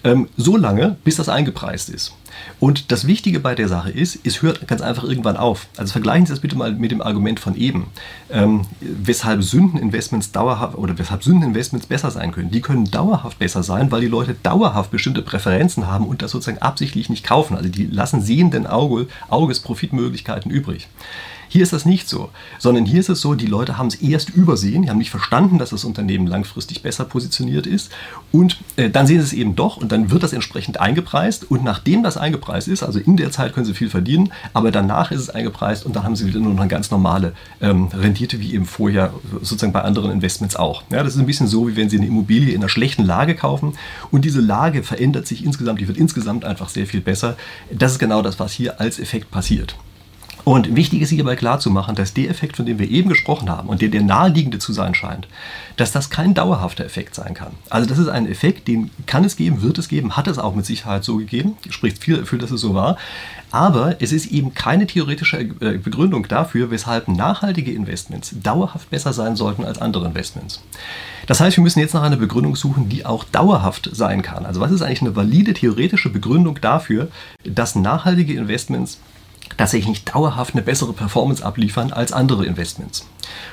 ähm, 0.03 0.29
so 0.37 0.57
lange, 0.57 0.97
bis 1.03 1.15
das 1.15 1.29
eingepreist 1.29 1.89
ist. 1.89 2.13
Und 2.59 2.91
das 2.91 3.05
Wichtige 3.05 3.39
bei 3.39 3.55
der 3.55 3.67
Sache 3.67 3.91
ist, 3.91 4.19
es 4.25 4.41
hört 4.41 4.67
ganz 4.67 4.81
einfach 4.81 5.03
irgendwann 5.03 5.37
auf. 5.37 5.67
Also 5.77 5.91
vergleichen 5.91 6.25
Sie 6.25 6.33
das 6.33 6.39
bitte 6.39 6.57
mal 6.57 6.73
mit 6.73 6.91
dem 6.91 7.01
Argument 7.01 7.39
von 7.39 7.55
eben, 7.55 7.87
ähm, 8.31 8.65
weshalb 8.79 9.43
Sündeninvestments 9.43 10.31
dauerhaft 10.31 10.77
oder 10.77 10.97
weshalb 10.97 11.23
Sündeninvestments 11.23 11.87
besser 11.87 12.11
sein 12.11 12.31
können. 12.31 12.51
Die 12.51 12.61
können 12.61 12.89
dauerhaft 12.89 13.39
besser 13.39 13.63
sein, 13.63 13.91
weil 13.91 14.01
die 14.01 14.07
Leute 14.07 14.35
dauerhaft 14.41 14.91
bestimmte 14.91 15.21
Präferenzen 15.21 15.87
haben 15.87 16.07
und 16.07 16.21
das 16.21 16.31
sozusagen 16.31 16.61
absichtlich 16.61 17.09
nicht 17.09 17.25
kaufen. 17.25 17.55
Also 17.55 17.69
die 17.69 17.85
lassen 17.85 18.21
sehenden 18.21 18.65
Auge, 18.67 19.07
Auges 19.29 19.59
Profitmöglichkeiten 19.59 20.51
übrig. 20.51 20.87
Hier 21.49 21.63
ist 21.63 21.73
das 21.73 21.85
nicht 21.85 22.09
so, 22.09 22.29
sondern 22.59 22.85
hier 22.85 22.99
ist 22.99 23.09
es 23.09 23.21
so, 23.21 23.35
die 23.35 23.45
Leute 23.45 23.77
haben 23.77 23.87
es 23.87 23.95
erst 23.95 24.29
übersehen, 24.29 24.81
die 24.81 24.89
haben 24.89 24.97
nicht 24.97 25.11
verstanden, 25.11 25.57
dass 25.57 25.69
das 25.69 25.85
Unternehmen 25.85 26.27
langfristig 26.27 26.81
besser 26.81 27.05
positioniert 27.05 27.67
ist 27.67 27.91
und 28.31 28.59
äh, 28.75 28.89
dann 28.89 29.07
sehen 29.07 29.19
sie 29.19 29.25
es 29.25 29.33
eben 29.33 29.55
doch 29.55 29.77
und 29.77 29.91
dann 29.91 30.11
wird 30.11 30.23
das 30.23 30.33
entsprechend 30.33 30.79
eingepreist 30.79 31.49
und 31.49 31.63
nachdem 31.63 32.03
das 32.03 32.17
eingepreist 32.17 32.67
ist, 32.67 32.83
also 32.83 32.99
in 32.99 33.17
der 33.17 33.31
Zeit 33.31 33.53
können 33.53 33.65
sie 33.65 33.73
viel 33.73 33.89
verdienen, 33.89 34.31
aber 34.53 34.71
danach 34.71 35.11
ist 35.11 35.21
es 35.21 35.29
eingepreist 35.29 35.85
und 35.85 35.95
dann 35.95 36.03
haben 36.03 36.15
sie 36.15 36.27
wieder 36.27 36.39
nur 36.39 36.53
noch 36.53 36.61
eine 36.61 36.69
ganz 36.69 36.91
normale 36.91 37.33
ähm, 37.61 37.87
Rendite 37.87 38.39
wie 38.39 38.53
eben 38.53 38.65
vorher 38.65 39.13
sozusagen 39.41 39.73
bei 39.73 39.81
anderen 39.81 40.11
Investments 40.11 40.55
auch. 40.55 40.83
Ja, 40.91 41.03
das 41.03 41.15
ist 41.15 41.19
ein 41.19 41.25
bisschen 41.25 41.47
so, 41.47 41.67
wie 41.67 41.75
wenn 41.75 41.89
sie 41.89 41.97
eine 41.97 42.07
Immobilie 42.07 42.53
in 42.53 42.61
einer 42.61 42.69
schlechten 42.69 43.05
Lage 43.05 43.35
kaufen 43.35 43.73
und 44.11 44.25
diese 44.25 44.41
Lage 44.41 44.83
verändert 44.83 45.27
sich 45.27 45.45
insgesamt, 45.45 45.79
die 45.79 45.87
wird 45.87 45.97
insgesamt 45.97 46.45
einfach 46.45 46.69
sehr 46.69 46.85
viel 46.85 47.01
besser. 47.01 47.37
Das 47.71 47.93
ist 47.93 47.99
genau 47.99 48.21
das, 48.21 48.39
was 48.39 48.51
hier 48.51 48.79
als 48.79 48.99
Effekt 48.99 49.31
passiert. 49.31 49.75
Und 50.47 50.77
wichtig 50.77 51.01
ist 51.01 51.09
hierbei 51.09 51.35
klarzumachen, 51.35 51.93
dass 51.95 52.13
der 52.13 52.29
Effekt, 52.29 52.55
von 52.55 52.65
dem 52.65 52.79
wir 52.79 52.89
eben 52.89 53.09
gesprochen 53.09 53.49
haben 53.49 53.67
und 53.67 53.81
der 53.81 53.89
der 53.89 54.01
naheliegende 54.01 54.59
zu 54.59 54.71
sein 54.71 54.95
scheint, 54.95 55.27
dass 55.75 55.91
das 55.91 56.09
kein 56.09 56.35
dauerhafter 56.35 56.85
Effekt 56.85 57.15
sein 57.15 57.33
kann. 57.33 57.51
Also 57.69 57.89
das 57.89 57.97
ist 57.97 58.07
ein 58.07 58.25
Effekt, 58.31 58.69
den 58.69 58.89
kann 59.07 59.25
es 59.25 59.35
geben, 59.35 59.61
wird 59.61 59.77
es 59.77 59.89
geben, 59.89 60.15
hat 60.15 60.25
es 60.29 60.39
auch 60.39 60.55
mit 60.55 60.65
Sicherheit 60.65 61.03
so 61.03 61.17
gegeben, 61.17 61.57
spricht 61.69 62.01
viel 62.01 62.19
dafür, 62.19 62.39
dass 62.39 62.51
es 62.51 62.61
so 62.61 62.73
war. 62.73 62.95
Aber 63.51 64.01
es 64.01 64.13
ist 64.13 64.27
eben 64.27 64.53
keine 64.53 64.87
theoretische 64.87 65.37
äh, 65.37 65.79
Begründung 65.79 66.29
dafür, 66.29 66.71
weshalb 66.71 67.09
nachhaltige 67.09 67.73
Investments 67.73 68.33
dauerhaft 68.41 68.89
besser 68.89 69.11
sein 69.11 69.35
sollten 69.35 69.65
als 69.65 69.81
andere 69.81 70.05
Investments. 70.05 70.63
Das 71.25 71.41
heißt, 71.41 71.57
wir 71.57 71.63
müssen 71.65 71.81
jetzt 71.81 71.93
nach 71.93 72.03
einer 72.03 72.15
Begründung 72.15 72.55
suchen, 72.55 72.87
die 72.87 73.05
auch 73.05 73.25
dauerhaft 73.25 73.89
sein 73.91 74.21
kann. 74.21 74.45
Also 74.45 74.61
was 74.61 74.71
ist 74.71 74.81
eigentlich 74.81 75.01
eine 75.01 75.17
valide 75.17 75.53
theoretische 75.53 76.09
Begründung 76.09 76.61
dafür, 76.61 77.09
dass 77.43 77.75
nachhaltige 77.75 78.35
Investments 78.35 78.99
tatsächlich 79.55 79.89
nicht 79.89 80.13
dauerhaft 80.13 80.53
eine 80.53 80.63
bessere 80.63 80.93
Performance 80.93 81.45
abliefern 81.45 81.91
als 81.93 82.11
andere 82.11 82.45
Investments. 82.45 83.07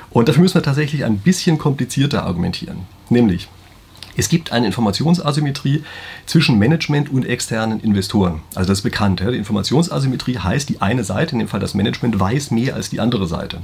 Und 0.09 0.27
dafür 0.27 0.41
müssen 0.41 0.55
wir 0.55 0.63
tatsächlich 0.63 1.05
ein 1.05 1.19
bisschen 1.19 1.57
komplizierter 1.57 2.23
argumentieren. 2.23 2.79
Nämlich, 3.09 3.47
es 4.17 4.29
gibt 4.29 4.51
eine 4.51 4.65
Informationsasymmetrie 4.67 5.83
zwischen 6.25 6.57
Management 6.57 7.11
und 7.11 7.25
externen 7.25 7.81
Investoren. 7.81 8.41
Also 8.55 8.69
das 8.69 8.79
ist 8.79 8.83
bekannt. 8.83 9.19
Die 9.19 9.37
Informationsasymmetrie 9.37 10.37
heißt, 10.37 10.69
die 10.69 10.81
eine 10.81 11.03
Seite, 11.03 11.33
in 11.33 11.39
dem 11.39 11.47
Fall 11.47 11.59
das 11.59 11.73
Management, 11.73 12.19
weiß 12.19 12.51
mehr 12.51 12.75
als 12.75 12.89
die 12.89 12.99
andere 12.99 13.27
Seite. 13.27 13.61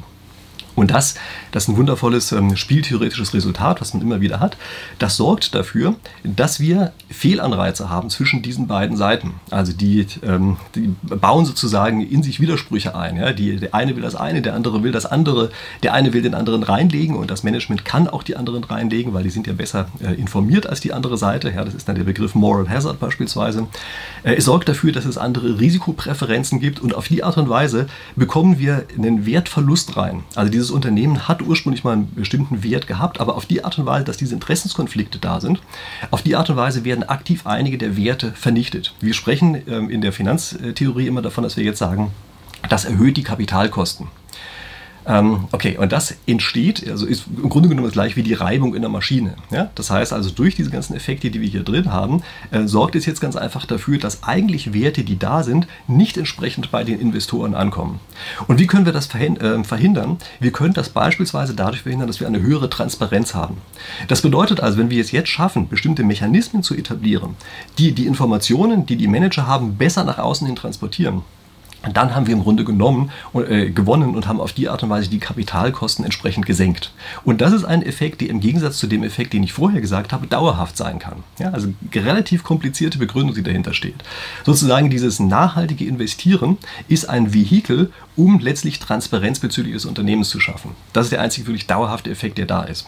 Und 0.76 0.92
das, 0.92 1.16
das 1.52 1.64
ist 1.64 1.70
ein 1.70 1.78
wundervolles 1.78 2.32
ähm, 2.32 2.56
spieltheoretisches 2.56 3.34
Resultat, 3.34 3.82
was 3.82 3.94
man 3.94 4.02
immer 4.02 4.22
wieder 4.22 4.40
hat. 4.40 4.58
Das 5.00 5.18
sorgt 5.18 5.54
dafür, 5.54 5.96
dass 6.24 6.60
wir 6.60 6.94
Fehlanreize 7.10 7.90
haben 7.90 8.10
zwischen 8.10 8.42
diesen 8.42 8.68
beiden 8.68 8.96
Seiten. 8.96 9.34
Also 9.50 9.74
die, 9.74 10.08
ähm, 10.24 10.58
die 10.76 10.96
bauen 11.04 11.46
sozusagen 11.46 12.02
in 12.02 12.24
sich 12.24 12.40
Widersprüche 12.40 12.96
ein. 12.96 13.18
Ja? 13.18 13.34
Die, 13.34 13.58
der 13.58 13.76
eine 13.76 13.96
will 13.96 14.04
das 14.04 14.16
eine, 14.16 14.42
der 14.42 14.54
andere 14.56 14.84
will 14.84 14.92
das 14.92 15.06
andere. 15.06 15.52
Der 15.84 15.94
eine 15.94 16.14
will 16.14 16.22
den 16.22 16.34
anderen 16.34 16.64
reinlegen 16.64 17.16
und 17.16 17.30
das 17.30 17.44
Management 17.44 17.86
kann 17.86 18.08
auch 18.08 18.24
die 18.24 18.36
anderen 18.36 18.64
reinlegen, 18.64 19.14
weil 19.14 19.24
die 19.24 19.30
sind 19.30 19.48
ja 19.48 19.54
besser 19.54 19.88
äh, 20.02 20.14
informiert 20.14 20.68
als 20.68 20.80
die 20.80 20.94
andere 20.94 21.18
Seite. 21.18 21.52
Ja, 21.52 21.66
das 21.66 21.74
ist 21.74 21.88
dann 21.88 21.96
der 21.96 22.04
Begriff 22.04 22.36
Moral 22.36 22.70
Hazard 22.70 23.00
beispielsweise. 23.00 23.68
Äh, 24.24 24.36
es 24.36 24.46
sorgt 24.46 24.70
dafür, 24.70 24.92
dass 24.92 25.06
es 25.06 25.18
andere 25.18 25.60
Risikopräferenzen 25.60 26.60
gibt 26.60 26.80
und 26.80 26.96
auf 26.96 27.08
die 27.08 27.24
Art 27.24 27.38
und 27.38 27.50
Weise 27.50 27.88
bekommen 28.16 28.60
wir 28.60 28.86
einen 28.98 29.26
Wertverlust 29.26 29.98
rein. 29.98 30.24
Also 30.36 30.52
die 30.52 30.61
dieses 30.62 30.72
Unternehmen 30.72 31.28
hat 31.28 31.42
ursprünglich 31.42 31.84
mal 31.84 31.94
einen 31.94 32.14
bestimmten 32.14 32.64
Wert 32.64 32.86
gehabt, 32.86 33.20
aber 33.20 33.36
auf 33.36 33.48
die 33.48 33.66
Art 33.66 33.80
und 33.80 33.88
Weise, 33.88 34.06
dass 34.06 34.18
diese 34.18 34.36
Interessenskonflikte 34.36 35.18
da 35.18 35.42
sind, 35.42 35.60
auf 36.12 36.22
die 36.22 36.36
Art 36.36 36.52
und 36.52 36.56
Weise 36.56 36.86
werden 36.86 37.04
aktiv 37.04 37.48
einige 37.48 37.80
der 37.80 37.98
Werte 37.98 38.32
vernichtet. 38.34 38.94
Wir 39.00 39.16
sprechen 39.16 39.64
ähm, 39.68 39.90
in 39.90 40.02
der 40.02 40.14
Finanztheorie 40.14 41.08
immer 41.08 41.24
davon, 41.24 41.44
dass 41.44 41.58
wir 41.58 41.64
jetzt 41.64 41.80
sagen, 41.80 42.12
das 42.70 42.86
erhöht 42.86 43.18
die 43.18 43.24
Kapitalkosten. 43.24 44.08
Ähm, 45.06 45.46
okay, 45.52 45.78
und 45.78 45.92
das 45.92 46.16
entsteht, 46.28 46.88
also 46.88 47.06
ist 47.06 47.26
im 47.28 47.50
Grunde 47.50 47.70
genommen 47.70 47.90
gleich 47.92 48.16
wie 48.16 48.24
die 48.24 48.34
Reibung 48.34 48.76
in 48.76 48.82
der 48.82 48.90
Maschine. 48.90 49.36
Ja? 49.50 49.72
Das 49.76 49.90
heißt 49.90 50.14
also, 50.14 50.30
durch 50.30 50.56
diese 50.56 50.70
ganzen 50.70 50.96
Effekte, 50.96 51.32
die 51.32 51.42
wir 51.42 51.50
hier 51.50 51.64
drin 51.64 51.92
haben, 51.92 52.22
äh, 52.52 52.68
sorgt 52.68 52.96
es 52.96 53.06
jetzt 53.06 53.22
ganz 53.22 53.36
einfach 53.36 53.66
dafür, 53.66 53.98
dass 53.98 54.24
eigentlich 54.24 54.74
Werte, 54.74 55.04
die 55.04 55.18
da 55.18 55.44
sind, 55.44 55.68
nicht 55.88 56.18
entsprechend 56.18 56.72
bei 56.72 56.84
den 56.84 57.00
Investoren 57.00 57.56
ankommen. 57.56 58.00
Und 58.48 58.60
wie 58.60 58.68
können 58.68 58.86
wir 58.86 58.94
das 58.94 59.14
äh, 59.16 59.64
verhindern? 59.64 60.18
Wir 60.40 60.52
können 60.52 60.74
das 60.74 60.90
beispielsweise 60.90 61.56
dadurch 61.56 61.82
verhindern, 61.82 62.08
dass 62.08 62.20
wir 62.20 62.28
eine 62.28 62.42
höhere 62.42 62.70
Transparenz 62.70 63.34
haben. 63.34 63.58
Das 64.08 64.22
bedeutet 64.22 64.60
also, 64.60 64.78
wenn 64.78 64.90
wir 64.90 65.02
es 65.02 65.12
jetzt 65.12 65.30
schaffen, 65.30 65.68
bestimmte 65.68 66.04
Mechanismen 66.04 66.64
zu 66.64 66.76
etablieren, 66.76 67.36
die 67.78 67.92
die 67.94 68.06
Informationen, 68.06 68.86
die 68.86 68.96
die 68.96 69.08
Manager 69.08 69.48
haben, 69.48 69.78
besser 69.78 70.04
nach 70.04 70.20
außen 70.20 70.46
hin 70.46 70.56
transportieren, 70.56 71.24
dann 71.94 72.14
haben 72.16 72.28
wir 72.28 72.34
im 72.34 72.44
Grunde 72.44 72.64
genommen 72.64 73.12
äh, 73.34 73.70
gewonnen 73.70 74.16
und 74.16 74.28
haben 74.28 74.40
auf 74.40 74.54
die 74.54 74.70
Art 74.70 74.84
und 74.84 74.90
Weise 74.90 75.10
die 75.10 75.20
Kapitalkosten 75.20 76.06
entsprechend 76.06 76.46
gesenkt. 76.46 76.94
Und 77.24 77.42
das 77.42 77.54
ist 77.54 77.66
ein 77.66 77.82
Effekt, 77.84 78.22
der 78.22 78.30
im 78.30 78.40
Gegensatz 78.40 78.78
zu 78.78 78.88
dem 78.88 79.04
Effekt, 79.04 79.34
den 79.34 79.44
ich 79.44 79.54
vorher 79.54 79.82
gesagt 79.82 80.14
habe, 80.14 80.28
dauerhaft 80.28 80.78
sein 80.78 81.00
kann. 81.00 81.24
Ja, 81.40 81.50
also 81.52 81.74
relativ 81.94 82.44
komplizierte 82.44 82.98
Begründung, 82.98 83.36
die 83.36 83.44
dahinter 83.44 83.74
steht. 83.74 84.04
Sozusagen 84.46 84.90
dieses 84.90 85.20
nachhaltige 85.20 85.86
Investieren 85.86 86.58
ist 86.88 87.10
ein 87.10 87.34
Vehikel, 87.34 87.92
um 88.16 88.40
letztlich 88.40 88.80
Transparenz 88.80 89.40
bezüglich 89.40 89.74
des 89.74 89.86
Unternehmens 89.86 90.30
zu 90.30 90.40
schaffen. 90.40 90.72
Das 90.94 91.08
ist 91.08 91.12
der 91.12 91.22
einzige 91.22 91.48
wirklich 91.48 91.68
dauerhafte 91.68 92.12
Effekt, 92.12 92.38
der 92.38 92.46
da 92.46 92.64
ist. 92.64 92.88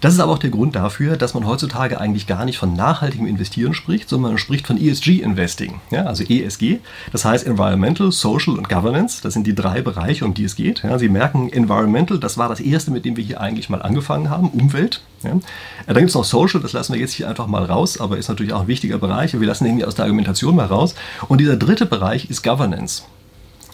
Das 0.00 0.12
ist 0.12 0.20
aber 0.20 0.32
auch 0.32 0.38
der 0.38 0.50
Grund 0.50 0.76
dafür, 0.76 1.16
dass 1.16 1.34
man 1.34 1.46
heutzutage 1.46 2.00
eigentlich 2.00 2.26
gar 2.26 2.44
nicht 2.44 2.58
von 2.58 2.74
nachhaltigem 2.74 3.26
Investieren 3.26 3.74
spricht, 3.74 4.08
sondern 4.08 4.32
man 4.32 4.38
spricht 4.38 4.66
von 4.66 4.76
ESG-Investing, 4.76 5.80
ja, 5.90 6.04
also 6.04 6.24
ESG. 6.24 6.78
Das 7.12 7.24
heißt 7.24 7.46
Environmental, 7.46 8.12
Social 8.12 8.54
und 8.58 8.68
Governance. 8.68 9.22
Das 9.22 9.32
sind 9.32 9.46
die 9.46 9.54
drei 9.54 9.80
Bereiche, 9.80 10.24
um 10.24 10.34
die 10.34 10.44
es 10.44 10.56
geht. 10.56 10.82
Ja, 10.82 10.98
Sie 10.98 11.08
merken, 11.08 11.50
Environmental, 11.50 12.18
das 12.18 12.36
war 12.36 12.48
das 12.48 12.60
erste, 12.60 12.90
mit 12.90 13.04
dem 13.04 13.16
wir 13.16 13.24
hier 13.24 13.40
eigentlich 13.40 13.70
mal 13.70 13.82
angefangen 13.82 14.30
haben, 14.30 14.48
Umwelt. 14.48 15.02
Ja. 15.22 15.38
Dann 15.86 15.96
gibt 15.96 16.08
es 16.10 16.14
noch 16.14 16.24
Social, 16.24 16.60
das 16.60 16.72
lassen 16.72 16.92
wir 16.92 17.00
jetzt 17.00 17.12
hier 17.12 17.28
einfach 17.28 17.46
mal 17.46 17.64
raus, 17.64 17.98
aber 17.98 18.18
ist 18.18 18.28
natürlich 18.28 18.52
auch 18.52 18.62
ein 18.62 18.68
wichtiger 18.68 18.98
Bereich. 18.98 19.38
Wir 19.38 19.46
lassen 19.46 19.66
ihn 19.66 19.82
aus 19.84 19.94
der 19.94 20.04
Argumentation 20.04 20.54
mal 20.54 20.66
raus. 20.66 20.94
Und 21.28 21.40
dieser 21.40 21.56
dritte 21.56 21.86
Bereich 21.86 22.28
ist 22.28 22.42
Governance. 22.42 23.04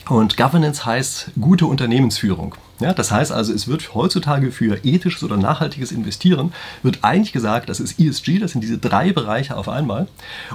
Und 0.09 0.37
Governance 0.37 0.85
heißt 0.85 1.33
gute 1.41 1.67
Unternehmensführung. 1.67 2.55
Ja, 2.81 2.95
das 2.95 3.13
heißt 3.13 3.31
also, 3.31 3.53
es 3.53 3.69
wird 3.69 3.95
heutzutage 3.95 4.51
für 4.53 4.83
ethisches 4.85 5.23
oder 5.23 5.37
nachhaltiges 5.37 5.93
Investieren, 5.93 6.53
wird 6.83 7.01
eigentlich 7.03 7.33
gesagt, 7.33 7.69
das 7.69 7.79
ist 7.79 8.01
ESG, 8.01 8.39
das 8.39 8.53
sind 8.53 8.63
diese 8.63 8.79
drei 8.79 9.13
Bereiche 9.13 9.57
auf 9.57 9.69
einmal. 9.69 10.09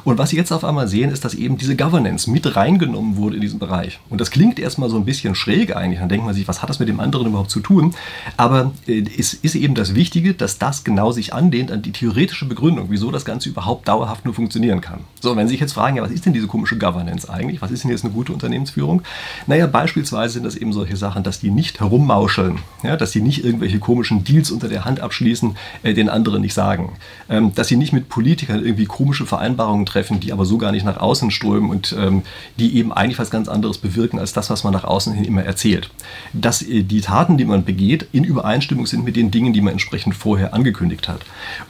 Und 0.04 0.18
was 0.18 0.32
Sie 0.32 0.36
jetzt 0.36 0.52
auf 0.52 0.64
einmal 0.64 0.88
sehen, 0.88 1.12
ist, 1.12 1.24
dass 1.24 1.36
eben 1.36 1.58
diese 1.58 1.76
Governance 1.76 2.30
mit 2.30 2.56
reingenommen 2.56 3.16
wurde 3.16 3.36
in 3.36 3.42
diesen 3.42 3.60
Bereich. 3.60 4.00
Und 4.10 4.20
das 4.22 4.32
klingt 4.32 4.58
erstmal 4.58 4.90
so 4.90 4.98
ein 4.98 5.06
bisschen 5.06 5.36
schräg 5.36 5.76
eigentlich. 5.76 6.00
Dann 6.00 6.10
denkt 6.10 6.26
man 6.26 6.34
sich, 6.34 6.48
was 6.48 6.64
hat 6.64 6.70
das 6.70 6.80
mit 6.80 6.90
dem 6.90 7.00
anderen 7.00 7.28
überhaupt 7.28 7.52
zu 7.52 7.60
tun? 7.60 7.94
Aber 8.38 8.72
äh, 8.88 9.04
es 9.18 9.36
ist 9.36 9.54
eben 9.54 9.76
das 9.76 9.94
Wichtige, 9.94 10.34
dass 10.34 10.58
das 10.58 10.84
genau 10.84 11.12
sich 11.12 11.32
anlehnt 11.34 11.72
an 11.72 11.84
die 11.84 11.92
theoretische 11.92 12.46
Begründung, 12.46 12.88
wieso 12.90 13.12
das 13.12 13.24
Ganze 13.24 13.50
überhaupt 13.50 13.88
dauerhaft 13.88 14.26
nur 14.26 14.34
funktionieren 14.34 14.82
kann. 14.82 15.02
So, 15.22 15.36
wenn 15.36 15.48
Sie 15.48 15.52
sich 15.52 15.62
jetzt 15.62 15.74
fragen, 15.74 15.98
ja, 15.98 16.04
was 16.04 16.12
ist 16.12 16.26
denn 16.26 16.34
diese 16.34 16.48
komische 16.48 16.80
Governance 16.80 17.30
eigentlich? 17.30 17.62
Was 17.62 17.70
ist 17.70 17.84
denn 17.84 17.92
jetzt 17.92 18.04
eine 18.04 18.14
gute 18.14 18.34
Unternehmensführung? 18.34 19.04
Naja, 19.46 19.68
beispielsweise 19.68 20.34
sind 20.34 20.44
das 20.44 20.56
eben 20.56 20.74
solche 20.74 20.96
Sachen, 20.96 21.22
dass 21.22 21.40
die 21.40 21.52
nicht 21.52 21.80
herummachen 21.80 22.15
mauscheln, 22.16 22.60
ja, 22.82 22.96
dass 22.96 23.12
sie 23.12 23.22
nicht 23.22 23.44
irgendwelche 23.44 23.80
komischen 23.80 24.24
Deals 24.24 24.50
unter 24.50 24.70
der 24.70 24.86
Hand 24.86 25.02
abschließen, 25.02 25.58
äh, 25.84 25.94
den 25.94 26.08
anderen 26.08 26.42
nicht 26.42 26.54
sagen, 26.54 26.94
ähm, 27.30 27.54
dass 27.54 27.68
sie 27.68 27.76
nicht 27.76 27.92
mit 27.92 28.08
Politikern 28.08 28.64
irgendwie 28.64 28.86
komische 28.86 29.26
Vereinbarungen 29.26 29.86
treffen, 29.86 30.22
die 30.22 30.32
aber 30.32 30.46
so 30.46 30.58
gar 30.58 30.72
nicht 30.72 30.86
nach 30.86 30.96
außen 30.98 31.30
strömen 31.30 31.70
und 31.70 31.94
ähm, 32.00 32.22
die 32.58 32.78
eben 32.78 32.94
eigentlich 32.94 33.20
was 33.20 33.32
ganz 33.32 33.50
anderes 33.50 33.80
bewirken 33.80 34.18
als 34.18 34.32
das, 34.32 34.50
was 34.50 34.64
man 34.64 34.72
nach 34.72 34.86
außen 34.86 35.12
hin 35.12 35.26
immer 35.26 35.44
erzählt. 35.44 35.90
Dass 36.32 36.62
äh, 36.62 36.84
die 36.84 37.02
Taten, 37.02 37.38
die 37.38 37.44
man 37.44 37.66
begeht, 37.66 38.08
in 38.14 38.24
Übereinstimmung 38.24 38.86
sind 38.88 39.04
mit 39.04 39.18
den 39.18 39.30
Dingen, 39.30 39.52
die 39.52 39.62
man 39.62 39.74
entsprechend 39.74 40.16
vorher 40.16 40.54
angekündigt 40.54 41.10
hat. 41.10 41.20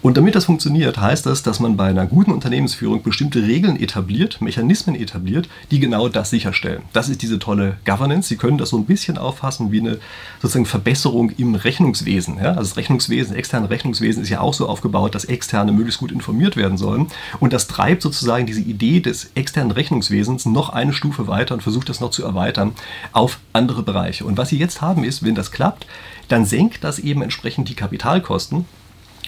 Und 0.04 0.18
damit 0.18 0.36
das 0.36 0.46
funktioniert, 0.46 1.00
heißt 1.00 1.26
das, 1.26 1.42
dass 1.42 1.60
man 1.60 1.76
bei 1.76 1.88
einer 1.88 2.06
guten 2.06 2.32
Unternehmensführung 2.32 3.02
bestimmte 3.02 3.42
Regeln 3.42 3.80
etabliert, 3.80 4.42
Mechanismen 4.42 4.96
etabliert, 4.96 5.50
die 5.72 5.80
genau 5.80 6.08
das 6.08 6.30
sicherstellen. 6.30 6.84
Das 6.94 7.10
ist 7.10 7.24
diese 7.24 7.40
tolle 7.40 7.78
Governance. 7.84 8.30
Sie 8.30 8.38
können 8.38 8.60
das 8.60 8.70
so 8.70 8.78
ein 8.78 8.86
bisschen 8.86 9.18
auffassen 9.18 9.72
wie 9.72 9.80
eine 9.80 9.98
sozusagen 10.42 10.66
Verbesserung 10.66 11.32
im 11.32 11.56
Rechnungswesen. 11.56 12.38
Ja? 12.38 12.50
Also 12.50 12.62
das 12.62 12.78
Rechnungswesen, 12.78 13.36
externe 13.36 13.70
Rechnungswesen 13.70 14.24
ist 14.24 14.30
ja 14.30 14.42
auch 14.42 14.54
so 14.54 14.68
aufgebaut, 14.68 15.16
dass 15.16 15.26
Externe 15.26 15.72
möglichst 15.72 16.00
gut 16.00 16.12
informiert 16.12 16.56
werden 16.56 16.78
sollen. 16.78 17.08
Und 17.40 17.54
das 17.54 17.68
treibt 17.68 18.02
sozusagen 18.02 18.46
diese 18.46 18.62
Idee 18.62 19.00
des 19.00 19.32
externen 19.36 19.72
Rechnungswesens 19.72 20.46
noch 20.46 20.70
eine 20.70 20.94
Stufe 20.94 21.28
weiter 21.28 21.54
und 21.54 21.62
versucht 21.62 21.90
das 21.90 22.00
noch 22.00 22.12
zu 22.12 22.24
erweitern 22.24 22.74
auf 23.12 23.40
andere 23.54 23.84
Bereiche. 23.84 24.26
Und 24.26 24.38
was 24.38 24.50
Sie 24.50 24.58
jetzt 24.58 24.82
haben 24.82 25.04
ist, 25.04 25.24
wenn 25.24 25.36
das 25.36 25.52
klappt, 25.52 25.86
dann 26.28 26.46
senkt 26.46 26.84
das 26.84 27.00
eben 27.00 27.22
entsprechend 27.22 27.70
die 27.70 27.76
Kapitalkosten. 27.76 28.66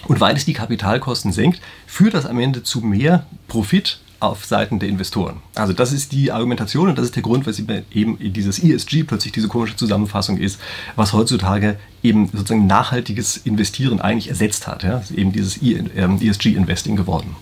Und 0.06 0.20
weil 0.20 0.36
es 0.36 0.44
die 0.44 0.52
Kapitalkosten 0.52 1.32
senkt, 1.32 1.60
führt 1.86 2.14
das 2.14 2.26
am 2.26 2.38
Ende 2.38 2.62
zu 2.62 2.80
mehr 2.80 3.26
Profit 3.48 3.98
auf 4.20 4.44
Seiten 4.44 4.78
der 4.78 4.88
Investoren. 4.88 5.36
Also 5.54 5.72
das 5.72 5.92
ist 5.92 6.12
die 6.12 6.32
Argumentation 6.32 6.88
und 6.88 6.98
das 6.98 7.06
ist 7.06 7.16
der 7.16 7.22
Grund, 7.22 7.46
weshalb 7.46 7.84
eben 7.94 8.18
dieses 8.32 8.62
ESG 8.62 9.04
plötzlich 9.04 9.32
diese 9.32 9.48
komische 9.48 9.76
Zusammenfassung 9.76 10.38
ist, 10.38 10.60
was 10.96 11.12
heutzutage 11.12 11.78
eben 12.02 12.28
sozusagen 12.28 12.66
nachhaltiges 12.66 13.36
Investieren 13.36 14.00
eigentlich 14.00 14.28
ersetzt 14.28 14.66
hat. 14.66 14.82
Ja? 14.82 15.02
Eben 15.14 15.32
dieses 15.32 15.62
ESG-Investing 15.62 16.92
ähm, 16.92 16.96
geworden. 16.96 17.36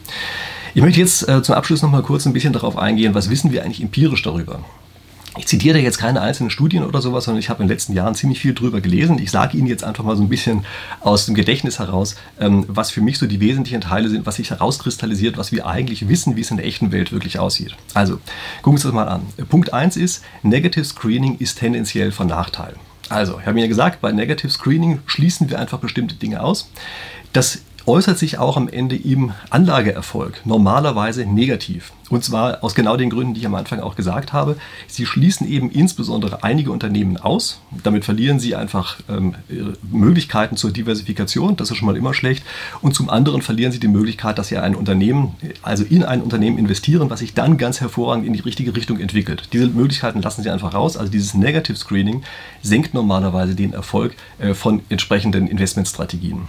Ich 0.75 0.83
möchte 0.83 1.01
jetzt 1.01 1.27
äh, 1.27 1.43
zum 1.43 1.55
Abschluss 1.55 1.81
noch 1.81 1.91
mal 1.91 2.03
kurz 2.03 2.27
ein 2.27 2.35
bisschen 2.35 2.53
darauf 2.53 2.77
eingehen, 2.77 3.15
was 3.15 3.31
wissen 3.31 3.53
wir 3.53 3.65
eigentlich 3.65 3.81
empirisch 3.81 4.23
darüber. 4.23 4.61
Ich 5.39 5.47
zitiere 5.47 5.79
jetzt 5.79 5.99
keine 5.99 6.23
einzelnen 6.23 6.51
Studien 6.51 6.83
oder 6.83 7.03
sowas, 7.03 7.25
sondern 7.25 7.41
ich 7.41 7.51
habe 7.51 7.63
in 7.63 7.69
den 7.69 7.75
letzten 7.75 7.93
Jahren 7.93 8.15
ziemlich 8.15 8.41
viel 8.41 8.55
drüber 8.55 8.81
gelesen. 8.81 9.19
Ich 9.19 9.31
sage 9.31 9.59
Ihnen 9.59 9.67
jetzt 9.67 9.85
einfach 9.85 10.03
mal 10.03 10.17
so 10.17 10.23
ein 10.23 10.29
bisschen 10.29 10.65
aus 11.01 11.27
dem 11.27 11.35
Gedächtnis 11.35 11.79
heraus, 11.79 12.17
ähm, 12.41 12.65
was 12.69 12.91
für 12.91 13.03
mich 13.03 13.19
so 13.19 13.27
die 13.27 13.41
wesentlichen 13.41 13.83
Teile 13.83 14.09
sind, 14.09 14.25
was 14.25 14.37
sich 14.37 14.51
herauskristallisiert, 14.51 15.37
was 15.37 15.53
wir 15.53 15.67
eigentlich 15.67 16.09
wissen, 16.09 16.37
wie 16.37 16.41
es 16.41 16.51
in 16.51 16.57
der 16.57 16.67
echten 16.67 16.91
Welt 16.91 17.13
wirklich 17.13 17.39
aussieht. 17.39 17.77
Also, 17.93 18.15
gucken 18.63 18.65
wir 18.65 18.71
uns 18.73 18.83
das 18.83 18.93
mal 18.93 19.09
an. 19.09 19.23
Punkt 19.49 19.73
1 19.73 19.97
ist, 19.97 20.25
Negative 20.43 20.85
Screening 20.85 21.37
ist 21.39 21.59
tendenziell 21.59 22.13
von 22.13 22.29
Nachteil. 22.29 22.75
Also, 23.09 23.39
ich 23.39 23.47
habe 23.47 23.59
Ihnen 23.59 23.65
ja 23.65 23.69
gesagt, 23.69 24.01
bei 24.01 24.13
Negative 24.13 24.51
Screening 24.51 25.01
schließen 25.07 25.51
wir 25.51 25.59
einfach 25.59 25.79
bestimmte 25.79 26.15
Dinge 26.15 26.43
aus. 26.43 26.71
Das 27.33 27.61
äußert 27.87 28.19
sich 28.19 28.39
auch 28.39 28.57
am 28.57 28.69
Ende 28.69 28.97
im 28.97 29.33
Anlageerfolg 29.51 30.43
normalerweise 30.45 31.25
negativ. 31.25 31.93
Und 32.09 32.23
zwar 32.23 32.63
aus 32.63 32.75
genau 32.75 32.97
den 32.97 33.11
Gründen, 33.11 33.35
die 33.35 33.41
ich 33.41 33.47
am 33.47 33.55
Anfang 33.55 33.81
auch 33.81 33.97
gesagt 33.97 34.33
habe. 34.33 34.57
Sie 34.87 35.07
schließen 35.07 35.49
eben 35.49 35.71
insbesondere 35.71 36.45
einige 36.45 36.71
Unternehmen 36.71 37.17
aus. 37.17 37.61
Damit 37.83 38.05
verlieren 38.05 38.39
sie 38.39 38.55
einfach 38.55 38.99
ähm, 39.09 39.35
Möglichkeiten 39.91 40.57
zur 40.57 40.71
Diversifikation. 40.71 41.57
Das 41.57 41.71
ist 41.71 41.77
schon 41.77 41.87
mal 41.87 41.97
immer 41.97 42.15
schlecht. 42.15 42.45
Und 42.81 42.95
zum 42.95 43.11
anderen 43.11 43.43
verlieren 43.43 43.73
sie 43.73 43.81
die 43.81 43.89
Möglichkeit, 43.89 44.39
dass 44.39 44.49
sie 44.49 44.59
ein 44.59 44.77
Unternehmen, 44.77 45.35
also 45.63 45.85
in 45.85 46.05
ein 46.05 46.23
Unternehmen 46.23 46.59
investieren, 46.59 47.11
was 47.11 47.21
sich 47.21 47.35
dann 47.35 47.59
ganz 47.59 47.81
hervorragend 47.81 48.27
in 48.27 48.35
die 48.35 48.41
richtige 48.41 48.77
Richtung 48.77 49.01
entwickelt. 49.01 49.49
Diese 49.53 49.67
Möglichkeiten 49.67 50.23
lassen 50.23 50.43
sie 50.43 50.51
einfach 50.51 50.75
raus. 50.75 50.97
Also 50.97 51.11
dieses 51.11 51.35
Negative 51.35 51.77
Screening 51.77 52.23
senkt 52.63 52.95
normalerweise 52.95 53.57
den 53.57 53.73
Erfolg 53.73 54.15
äh, 54.39 54.55
von 54.55 54.83
entsprechenden 54.91 55.49
Investmentstrategien. 55.49 56.43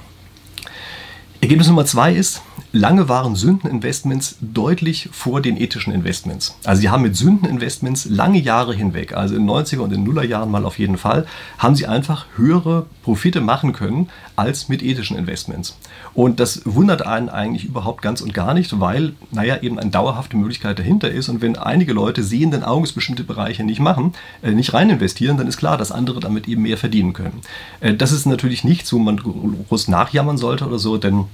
Ergebnis 1.47 1.69
Nummer 1.69 1.85
zwei 1.85 2.11
ist, 2.11 2.41
lange 2.71 3.07
waren 3.09 3.35
Sündeninvestments 3.35 4.37
deutlich 4.41 5.09
vor 5.11 5.41
den 5.41 5.57
ethischen 5.59 5.93
Investments. 5.93 6.57
Also 6.63 6.81
sie 6.81 6.89
haben 6.89 7.03
mit 7.03 7.15
Sündeninvestments 7.15 8.05
lange 8.05 8.39
Jahre 8.39 8.73
hinweg, 8.73 9.13
also 9.13 9.35
in 9.35 9.47
den 9.47 9.49
90er 9.49 9.79
und 9.79 9.93
in 9.93 10.03
Nullerjahren 10.03 10.51
mal 10.51 10.65
auf 10.65 10.77
jeden 10.79 10.97
Fall, 10.97 11.25
haben 11.57 11.75
sie 11.75 11.87
einfach 11.87 12.25
höhere 12.35 12.85
Profite 13.03 13.41
machen 13.41 13.73
können 13.73 14.09
als 14.35 14.69
mit 14.69 14.83
ethischen 14.83 15.17
Investments. 15.17 15.77
Und 16.13 16.39
das 16.39 16.61
wundert 16.65 17.05
einen 17.05 17.29
eigentlich 17.29 17.65
überhaupt 17.65 18.01
ganz 18.01 18.21
und 18.21 18.33
gar 18.33 18.53
nicht, 18.53 18.79
weil, 18.79 19.13
naja, 19.31 19.61
eben 19.61 19.79
eine 19.79 19.91
dauerhafte 19.91 20.35
Möglichkeit 20.35 20.77
dahinter 20.79 21.09
ist. 21.09 21.29
Und 21.29 21.41
wenn 21.41 21.57
einige 21.57 21.93
Leute 21.93 22.23
sehenden 22.23 22.63
Auges 22.63 22.91
bestimmte 22.91 23.23
Bereiche 23.23 23.63
nicht 23.63 23.79
machen, 23.79 24.13
äh, 24.43 24.51
nicht 24.51 24.73
rein 24.73 24.89
investieren, 24.89 25.37
dann 25.37 25.47
ist 25.47 25.57
klar, 25.57 25.77
dass 25.77 25.91
andere 25.91 26.19
damit 26.19 26.47
eben 26.47 26.63
mehr 26.63 26.77
verdienen 26.77 27.13
können. 27.13 27.41
Äh, 27.79 27.93
das 27.93 28.11
ist 28.11 28.25
natürlich 28.25 28.63
nichts, 28.63 28.91
wo 28.91 28.99
man 28.99 29.17
groß 29.17 29.87
nachjammern 29.87 30.37
sollte 30.37 30.67
oder 30.67 30.79
so, 30.79 30.97
denn 30.97 31.25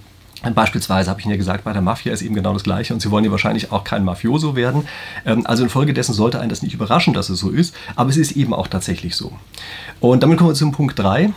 Beispielsweise 0.54 1.10
habe 1.10 1.20
ich 1.20 1.26
Ihnen 1.26 1.34
ja 1.34 1.38
gesagt, 1.38 1.64
bei 1.64 1.72
der 1.72 1.82
Mafia 1.82 2.12
ist 2.12 2.22
eben 2.22 2.36
genau 2.36 2.54
das 2.54 2.64
Gleiche 2.64 2.94
und 2.94 3.00
Sie 3.00 3.10
wollen 3.12 3.24
ja 3.24 3.32
wahrscheinlich 3.32 3.72
auch 3.72 3.84
kein 3.84 4.04
Mafioso 4.04 4.56
werden. 4.56 4.86
Ähm, 5.26 5.46
also 5.46 5.64
infolgedessen 5.64 6.14
sollte 6.14 6.40
einen 6.40 6.50
das 6.50 6.62
nicht 6.62 6.74
überraschen, 6.74 7.14
dass 7.14 7.30
es 7.30 7.40
so 7.40 7.50
ist, 7.50 7.74
aber 7.96 8.10
es 8.10 8.18
ist 8.18 8.34
eben 8.34 8.54
auch 8.54 8.68
tatsächlich 8.68 9.16
so. 9.16 9.32
Und 10.00 10.22
damit 10.22 10.38
kommen 10.38 10.50
wir 10.50 10.56
zum 10.56 10.74
Punkt 10.74 11.00
3. 11.00 11.32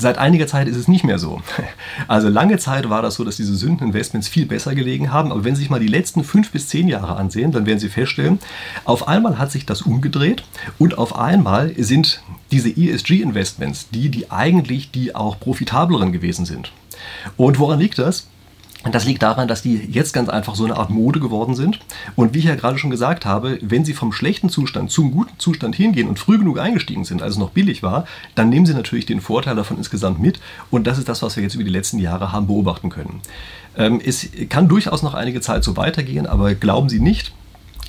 Seit 0.00 0.16
einiger 0.18 0.46
Zeit 0.46 0.68
ist 0.68 0.76
es 0.76 0.86
nicht 0.86 1.04
mehr 1.04 1.18
so. 1.18 1.42
Also 2.06 2.28
lange 2.28 2.58
Zeit 2.58 2.88
war 2.88 3.02
das 3.02 3.16
so, 3.16 3.24
dass 3.24 3.36
diese 3.36 3.56
Sündeninvestments 3.56 4.28
viel 4.28 4.46
besser 4.46 4.76
gelegen 4.76 5.12
haben. 5.12 5.32
Aber 5.32 5.44
wenn 5.44 5.56
Sie 5.56 5.62
sich 5.62 5.70
mal 5.70 5.80
die 5.80 5.88
letzten 5.88 6.22
fünf 6.22 6.52
bis 6.52 6.68
zehn 6.68 6.86
Jahre 6.86 7.16
ansehen, 7.16 7.50
dann 7.50 7.66
werden 7.66 7.80
Sie 7.80 7.88
feststellen, 7.88 8.38
auf 8.84 9.08
einmal 9.08 9.38
hat 9.38 9.50
sich 9.50 9.66
das 9.66 9.82
umgedreht 9.82 10.44
und 10.78 10.96
auf 10.96 11.16
einmal 11.16 11.74
sind 11.76 12.22
diese 12.52 12.70
ESG-Investments 12.70 13.90
die, 13.90 14.08
die 14.08 14.30
eigentlich 14.30 14.92
die 14.92 15.16
auch 15.16 15.40
profitableren 15.40 16.12
gewesen 16.12 16.46
sind. 16.46 16.72
Und 17.36 17.58
woran 17.58 17.78
liegt 17.78 17.98
das? 17.98 18.28
Das 18.92 19.04
liegt 19.04 19.22
daran, 19.22 19.48
dass 19.48 19.60
die 19.60 19.76
jetzt 19.76 20.12
ganz 20.12 20.28
einfach 20.28 20.54
so 20.54 20.64
eine 20.64 20.76
Art 20.76 20.88
Mode 20.90 21.18
geworden 21.18 21.56
sind. 21.56 21.80
Und 22.14 22.32
wie 22.32 22.38
ich 22.38 22.44
ja 22.44 22.54
gerade 22.54 22.78
schon 22.78 22.90
gesagt 22.90 23.26
habe, 23.26 23.58
wenn 23.60 23.84
sie 23.84 23.92
vom 23.92 24.12
schlechten 24.12 24.48
Zustand 24.50 24.92
zum 24.92 25.10
guten 25.10 25.36
Zustand 25.38 25.74
hingehen 25.74 26.08
und 26.08 26.18
früh 26.18 26.38
genug 26.38 26.60
eingestiegen 26.60 27.04
sind, 27.04 27.20
als 27.20 27.32
es 27.32 27.38
noch 27.38 27.50
billig 27.50 27.82
war, 27.82 28.06
dann 28.36 28.50
nehmen 28.50 28.66
sie 28.66 28.74
natürlich 28.74 29.04
den 29.04 29.20
Vorteil 29.20 29.56
davon 29.56 29.78
insgesamt 29.78 30.20
mit. 30.20 30.38
Und 30.70 30.86
das 30.86 30.96
ist 30.96 31.08
das, 31.08 31.22
was 31.22 31.36
wir 31.36 31.42
jetzt 31.42 31.56
über 31.56 31.64
die 31.64 31.70
letzten 31.70 31.98
Jahre 31.98 32.30
haben 32.30 32.46
beobachten 32.46 32.88
können. 32.88 33.20
Ähm, 33.76 34.00
es 34.04 34.28
kann 34.48 34.68
durchaus 34.68 35.02
noch 35.02 35.14
einige 35.14 35.40
Zeit 35.40 35.64
so 35.64 35.76
weitergehen, 35.76 36.26
aber 36.26 36.54
glauben 36.54 36.88
Sie 36.88 37.00
nicht, 37.00 37.32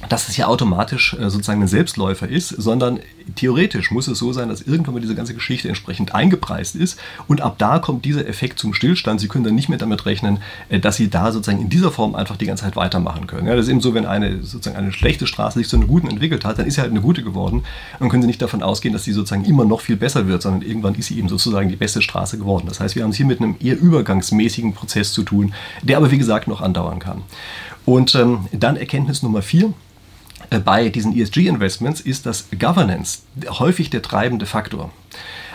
dass 0.08 0.30
es 0.30 0.38
ja 0.38 0.48
automatisch 0.48 1.14
äh, 1.14 1.30
sozusagen 1.30 1.62
ein 1.62 1.68
Selbstläufer 1.68 2.28
ist, 2.28 2.50
sondern 2.50 3.00
theoretisch 3.36 3.92
muss 3.92 4.08
es 4.08 4.18
so 4.18 4.32
sein, 4.32 4.48
dass 4.48 4.62
irgendwann 4.62 4.94
mal 4.94 5.02
diese 5.02 5.16
ganze 5.16 5.34
Geschichte 5.34 5.68
entsprechend 5.68 6.16
eingepreist 6.16 6.76
ist 6.76 6.98
und 7.28 7.42
ab 7.42 7.56
da 7.58 7.80
kommt 7.80 8.06
dieser 8.06 8.26
Effekt 8.28 8.60
zum 8.60 8.74
Stillstand. 8.74 9.20
Sie 9.20 9.28
können 9.28 9.44
dann 9.44 9.56
nicht 9.56 9.68
mehr 9.68 9.78
damit 9.78 10.06
rechnen, 10.06 10.40
äh, 10.70 10.80
dass 10.80 10.96
Sie 10.96 11.10
da 11.10 11.32
sozusagen 11.32 11.62
in 11.62 11.70
dieser 11.70 11.92
Form 11.92 12.16
einfach 12.16 12.38
die 12.38 12.46
ganze 12.46 12.64
Zeit 12.64 12.78
weitermachen 12.78 13.28
können. 13.28 13.48
Ja, 13.48 13.56
das 13.56 13.66
ist 13.66 13.72
eben 13.72 13.82
so, 13.82 13.94
wenn 13.94 14.06
eine 14.06 14.42
sozusagen 14.42 14.78
eine 14.78 14.94
schlechte 14.94 15.28
Straße 15.28 15.60
sich 15.60 15.68
zu 15.68 15.76
einer 15.76 15.86
guten 15.86 16.08
entwickelt 16.08 16.46
hat, 16.46 16.60
dann 16.60 16.66
ist 16.66 16.76
sie 16.76 16.82
halt 16.82 16.92
eine 16.92 17.02
gute 17.02 17.24
geworden 17.24 17.64
und 18.00 18.10
können 18.10 18.22
Sie 18.22 18.28
nicht 18.28 18.42
davon 18.42 18.64
ausgehen, 18.64 18.94
dass 18.94 19.04
sie 19.04 19.12
sozusagen 19.12 19.46
immer 19.46 19.66
noch 19.66 19.82
viel 19.82 19.98
besser 19.98 20.28
wird, 20.28 20.42
sondern 20.42 20.62
irgendwann 20.62 20.96
ist 20.96 21.08
sie 21.08 21.18
eben 21.18 21.28
sozusagen 21.28 21.70
die 21.70 21.76
beste 21.76 22.02
Straße 22.02 22.38
geworden. 22.38 22.66
Das 22.68 22.80
heißt, 22.80 22.96
wir 22.96 23.04
haben 23.04 23.10
es 23.12 23.18
hier 23.18 23.26
mit 23.26 23.42
einem 23.42 23.56
eher 23.60 23.80
übergangsmäßigen 23.80 24.74
Prozess 24.74 25.12
zu 25.12 25.24
tun, 25.24 25.54
der 25.82 25.98
aber 25.98 26.12
wie 26.12 26.18
gesagt 26.18 26.48
noch 26.48 26.62
andauern 26.62 27.00
kann. 27.00 27.24
Und 27.86 28.16
ähm, 28.16 28.48
dann 28.52 28.78
Erkenntnis 28.78 29.24
Nummer 29.24 29.42
vier 29.42 29.74
bei 30.66 30.90
diesen 30.90 31.16
ESG-Investments 31.16 32.02
ist 32.02 32.26
das 32.26 32.46
Governance 32.58 33.20
häufig 33.60 33.90
der 33.90 34.02
treibende 34.02 34.46
Faktor. 34.46 34.92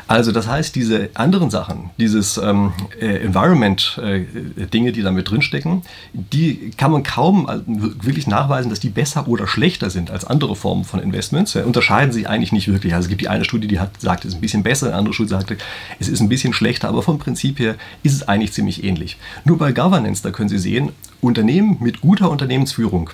Also 0.07 0.33
das 0.33 0.47
heißt, 0.47 0.75
diese 0.75 1.09
anderen 1.15 1.51
Sachen, 1.51 1.91
dieses 1.99 2.37
ähm, 2.37 2.73
äh, 3.01 3.25
Environment-Dinge, 3.25 4.89
äh, 4.89 4.93
die 4.93 5.03
da 5.03 5.11
mit 5.11 5.31
drinstecken, 5.31 5.83
die 6.13 6.73
kann 6.77 6.91
man 6.91 7.03
kaum 7.03 7.49
äh, 7.49 7.61
wirklich 7.67 8.27
nachweisen, 8.27 8.69
dass 8.69 8.81
die 8.81 8.91
besser 8.91 9.27
oder 9.29 9.47
schlechter 9.47 9.89
sind 9.89 10.11
als 10.11 10.27
andere 10.27 10.57
Formen 10.57 10.85
von 10.85 11.01
Investments. 11.01 11.55
Ja, 11.55 11.65
unterscheiden 11.65 12.13
sich 12.13 12.29
eigentlich 12.29 12.53
nicht 12.53 12.69
wirklich. 12.69 12.95
Also 12.95 13.07
es 13.07 13.09
gibt 13.09 13.23
die 13.23 13.29
eine 13.29 13.45
Studie, 13.45 13.67
die 13.67 13.81
hat, 13.81 13.99
sagt, 14.01 14.27
es 14.27 14.33
ist 14.33 14.35
ein 14.37 14.43
bisschen 14.43 14.63
besser, 14.63 14.89
eine 14.89 14.97
andere 14.97 15.15
Studie 15.15 15.31
sagt, 15.31 15.57
es 15.99 16.09
ist 16.09 16.21
ein 16.21 16.29
bisschen 16.29 16.53
schlechter, 16.53 16.89
aber 16.89 17.03
vom 17.03 17.19
Prinzip 17.19 17.59
her 17.59 17.77
ist 18.03 18.13
es 18.13 18.29
eigentlich 18.29 18.53
ziemlich 18.53 18.85
ähnlich. 18.85 19.17
Nur 19.45 19.57
bei 19.57 19.73
Governance, 19.73 20.23
da 20.23 20.31
können 20.33 20.51
Sie 20.51 20.59
sehen, 20.59 20.91
Unternehmen 21.23 21.79
mit 21.81 22.03
guter 22.03 22.31
Unternehmensführung, 22.31 23.09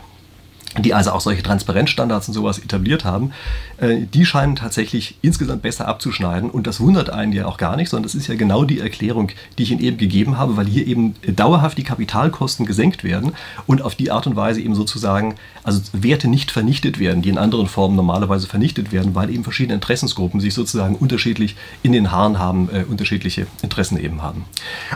die 0.78 0.94
also 0.94 1.10
auch 1.10 1.20
solche 1.20 1.42
Transparenzstandards 1.42 2.28
und 2.28 2.34
sowas 2.34 2.58
etabliert 2.58 3.04
haben, 3.04 3.32
äh, 3.78 4.02
die 4.02 4.24
scheinen 4.24 4.54
tatsächlich 4.54 5.16
insgesamt 5.20 5.62
besser 5.62 5.88
abzuschneiden. 5.88 6.48
Und 6.48 6.66
das 6.66 6.80
wundert 6.80 7.10
einen 7.10 7.32
ja 7.32 7.46
auch 7.46 7.56
gar 7.56 7.76
nicht, 7.76 7.88
sondern 7.88 8.04
das 8.04 8.14
ist 8.14 8.28
ja 8.28 8.36
genau 8.36 8.64
die 8.64 8.78
Erklärung, 8.78 9.32
die 9.58 9.64
ich 9.64 9.72
Ihnen 9.72 9.80
eben 9.80 9.96
gegeben 9.96 10.38
habe, 10.38 10.56
weil 10.56 10.66
hier 10.66 10.86
eben 10.86 11.14
dauerhaft 11.26 11.76
die 11.76 11.82
Kapitalkosten 11.82 12.66
gesenkt 12.66 13.02
werden 13.02 13.32
und 13.66 13.82
auf 13.82 13.96
die 13.96 14.12
Art 14.12 14.26
und 14.28 14.36
Weise 14.36 14.60
eben 14.60 14.74
sozusagen 14.74 15.34
also 15.64 15.80
Werte 15.92 16.28
nicht 16.28 16.52
vernichtet 16.52 16.98
werden, 16.98 17.22
die 17.22 17.30
in 17.30 17.38
anderen 17.38 17.66
Formen 17.66 17.96
normalerweise 17.96 18.46
vernichtet 18.46 18.92
werden, 18.92 19.14
weil 19.14 19.30
eben 19.30 19.42
verschiedene 19.42 19.74
Interessensgruppen 19.74 20.40
sich 20.40 20.54
sozusagen 20.54 20.94
unterschiedlich 20.94 21.56
in 21.82 21.92
den 21.92 22.12
Haaren 22.12 22.38
haben, 22.38 22.68
äh, 22.72 22.84
unterschiedliche 22.84 23.46
Interessen 23.62 23.98
eben 23.98 24.22
haben. 24.22 24.44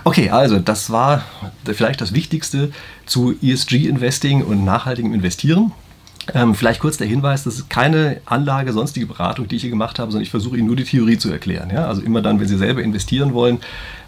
Okay, 0.04 0.30
also 0.30 0.58
das 0.58 0.90
war 0.90 1.24
vielleicht 1.64 2.00
das 2.00 2.14
Wichtigste 2.14 2.70
zu 3.06 3.34
ESG-Investing 3.42 4.42
und 4.42 4.64
nachhaltigem 4.64 5.12
Investieren. 5.12 5.63
Ähm, 6.32 6.54
vielleicht 6.54 6.80
kurz 6.80 6.96
der 6.96 7.06
Hinweis, 7.06 7.44
das 7.44 7.56
ist 7.56 7.70
keine 7.70 8.20
Anlage, 8.24 8.72
sonstige 8.72 9.06
Beratung, 9.06 9.46
die 9.46 9.56
ich 9.56 9.62
hier 9.62 9.70
gemacht 9.70 9.98
habe, 9.98 10.10
sondern 10.10 10.22
ich 10.22 10.30
versuche 10.30 10.56
Ihnen 10.56 10.66
nur 10.66 10.76
die 10.76 10.84
Theorie 10.84 11.18
zu 11.18 11.30
erklären. 11.30 11.70
Ja? 11.70 11.86
Also 11.86 12.00
immer 12.02 12.22
dann, 12.22 12.40
wenn 12.40 12.48
Sie 12.48 12.56
selber 12.56 12.82
investieren 12.82 13.34
wollen, 13.34 13.58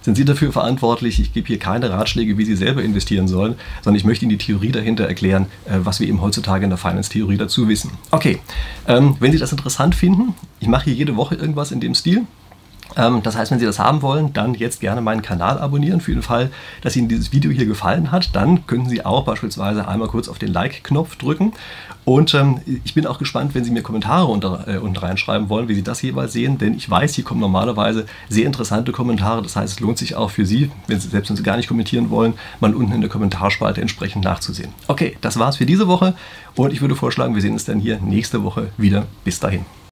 sind 0.00 0.14
Sie 0.14 0.24
dafür 0.24 0.52
verantwortlich. 0.52 1.20
Ich 1.20 1.32
gebe 1.32 1.46
hier 1.48 1.58
keine 1.58 1.90
Ratschläge, 1.90 2.38
wie 2.38 2.44
Sie 2.44 2.56
selber 2.56 2.82
investieren 2.82 3.28
sollen, 3.28 3.56
sondern 3.82 3.98
ich 3.98 4.04
möchte 4.04 4.24
Ihnen 4.24 4.30
die 4.30 4.38
Theorie 4.38 4.72
dahinter 4.72 5.04
erklären, 5.06 5.46
äh, 5.66 5.78
was 5.82 6.00
wir 6.00 6.08
eben 6.08 6.22
heutzutage 6.22 6.64
in 6.64 6.70
der 6.70 6.78
Finance-Theorie 6.78 7.36
dazu 7.36 7.68
wissen. 7.68 7.90
Okay, 8.10 8.38
ähm, 8.86 9.16
wenn 9.20 9.32
Sie 9.32 9.38
das 9.38 9.52
interessant 9.52 9.94
finden, 9.94 10.34
ich 10.60 10.68
mache 10.68 10.84
hier 10.84 10.94
jede 10.94 11.16
Woche 11.16 11.34
irgendwas 11.34 11.70
in 11.70 11.80
dem 11.80 11.94
Stil. 11.94 12.22
Ähm, 12.96 13.22
das 13.22 13.36
heißt, 13.36 13.50
wenn 13.50 13.58
Sie 13.58 13.66
das 13.66 13.78
haben 13.78 14.02
wollen, 14.02 14.32
dann 14.32 14.54
jetzt 14.54 14.80
gerne 14.80 15.00
meinen 15.00 15.22
Kanal 15.22 15.58
abonnieren. 15.58 16.00
Für 16.00 16.12
den 16.12 16.22
Fall, 16.22 16.50
dass 16.82 16.96
Ihnen 16.96 17.08
dieses 17.08 17.32
Video 17.32 17.50
hier 17.50 17.66
gefallen 17.66 18.12
hat, 18.12 18.34
dann 18.34 18.66
können 18.66 18.88
Sie 18.88 19.04
auch 19.04 19.24
beispielsweise 19.24 19.88
einmal 19.88 20.08
kurz 20.08 20.28
auf 20.28 20.38
den 20.38 20.52
Like-Knopf 20.52 21.16
drücken. 21.16 21.52
Und 22.04 22.34
ähm, 22.34 22.60
ich 22.84 22.94
bin 22.94 23.06
auch 23.06 23.18
gespannt, 23.18 23.54
wenn 23.54 23.64
Sie 23.64 23.70
mir 23.70 23.82
Kommentare 23.82 24.26
unter, 24.26 24.68
äh, 24.68 24.78
unten 24.78 24.96
reinschreiben 24.96 25.48
wollen, 25.48 25.68
wie 25.68 25.74
Sie 25.74 25.82
das 25.82 26.02
jeweils 26.02 26.32
sehen, 26.32 26.58
denn 26.58 26.74
ich 26.74 26.88
weiß, 26.88 27.14
hier 27.14 27.24
kommen 27.24 27.40
normalerweise 27.40 28.06
sehr 28.28 28.46
interessante 28.46 28.92
Kommentare. 28.92 29.42
Das 29.42 29.56
heißt, 29.56 29.74
es 29.74 29.80
lohnt 29.80 29.98
sich 29.98 30.14
auch 30.14 30.30
für 30.30 30.46
Sie, 30.46 30.70
wenn 30.86 31.00
Sie, 31.00 31.08
selbst 31.08 31.30
wenn 31.30 31.36
Sie 31.36 31.42
gar 31.42 31.56
nicht 31.56 31.68
kommentieren 31.68 32.10
wollen, 32.10 32.34
mal 32.60 32.74
unten 32.74 32.92
in 32.92 33.00
der 33.00 33.10
Kommentarspalte 33.10 33.80
entsprechend 33.80 34.24
nachzusehen. 34.24 34.72
Okay, 34.86 35.16
das 35.20 35.38
war's 35.38 35.56
für 35.56 35.66
diese 35.66 35.88
Woche 35.88 36.14
und 36.54 36.72
ich 36.72 36.80
würde 36.80 36.94
vorschlagen, 36.94 37.34
wir 37.34 37.42
sehen 37.42 37.54
uns 37.54 37.64
dann 37.64 37.80
hier 37.80 37.98
nächste 38.00 38.44
Woche 38.44 38.68
wieder. 38.76 39.06
Bis 39.24 39.40
dahin. 39.40 39.64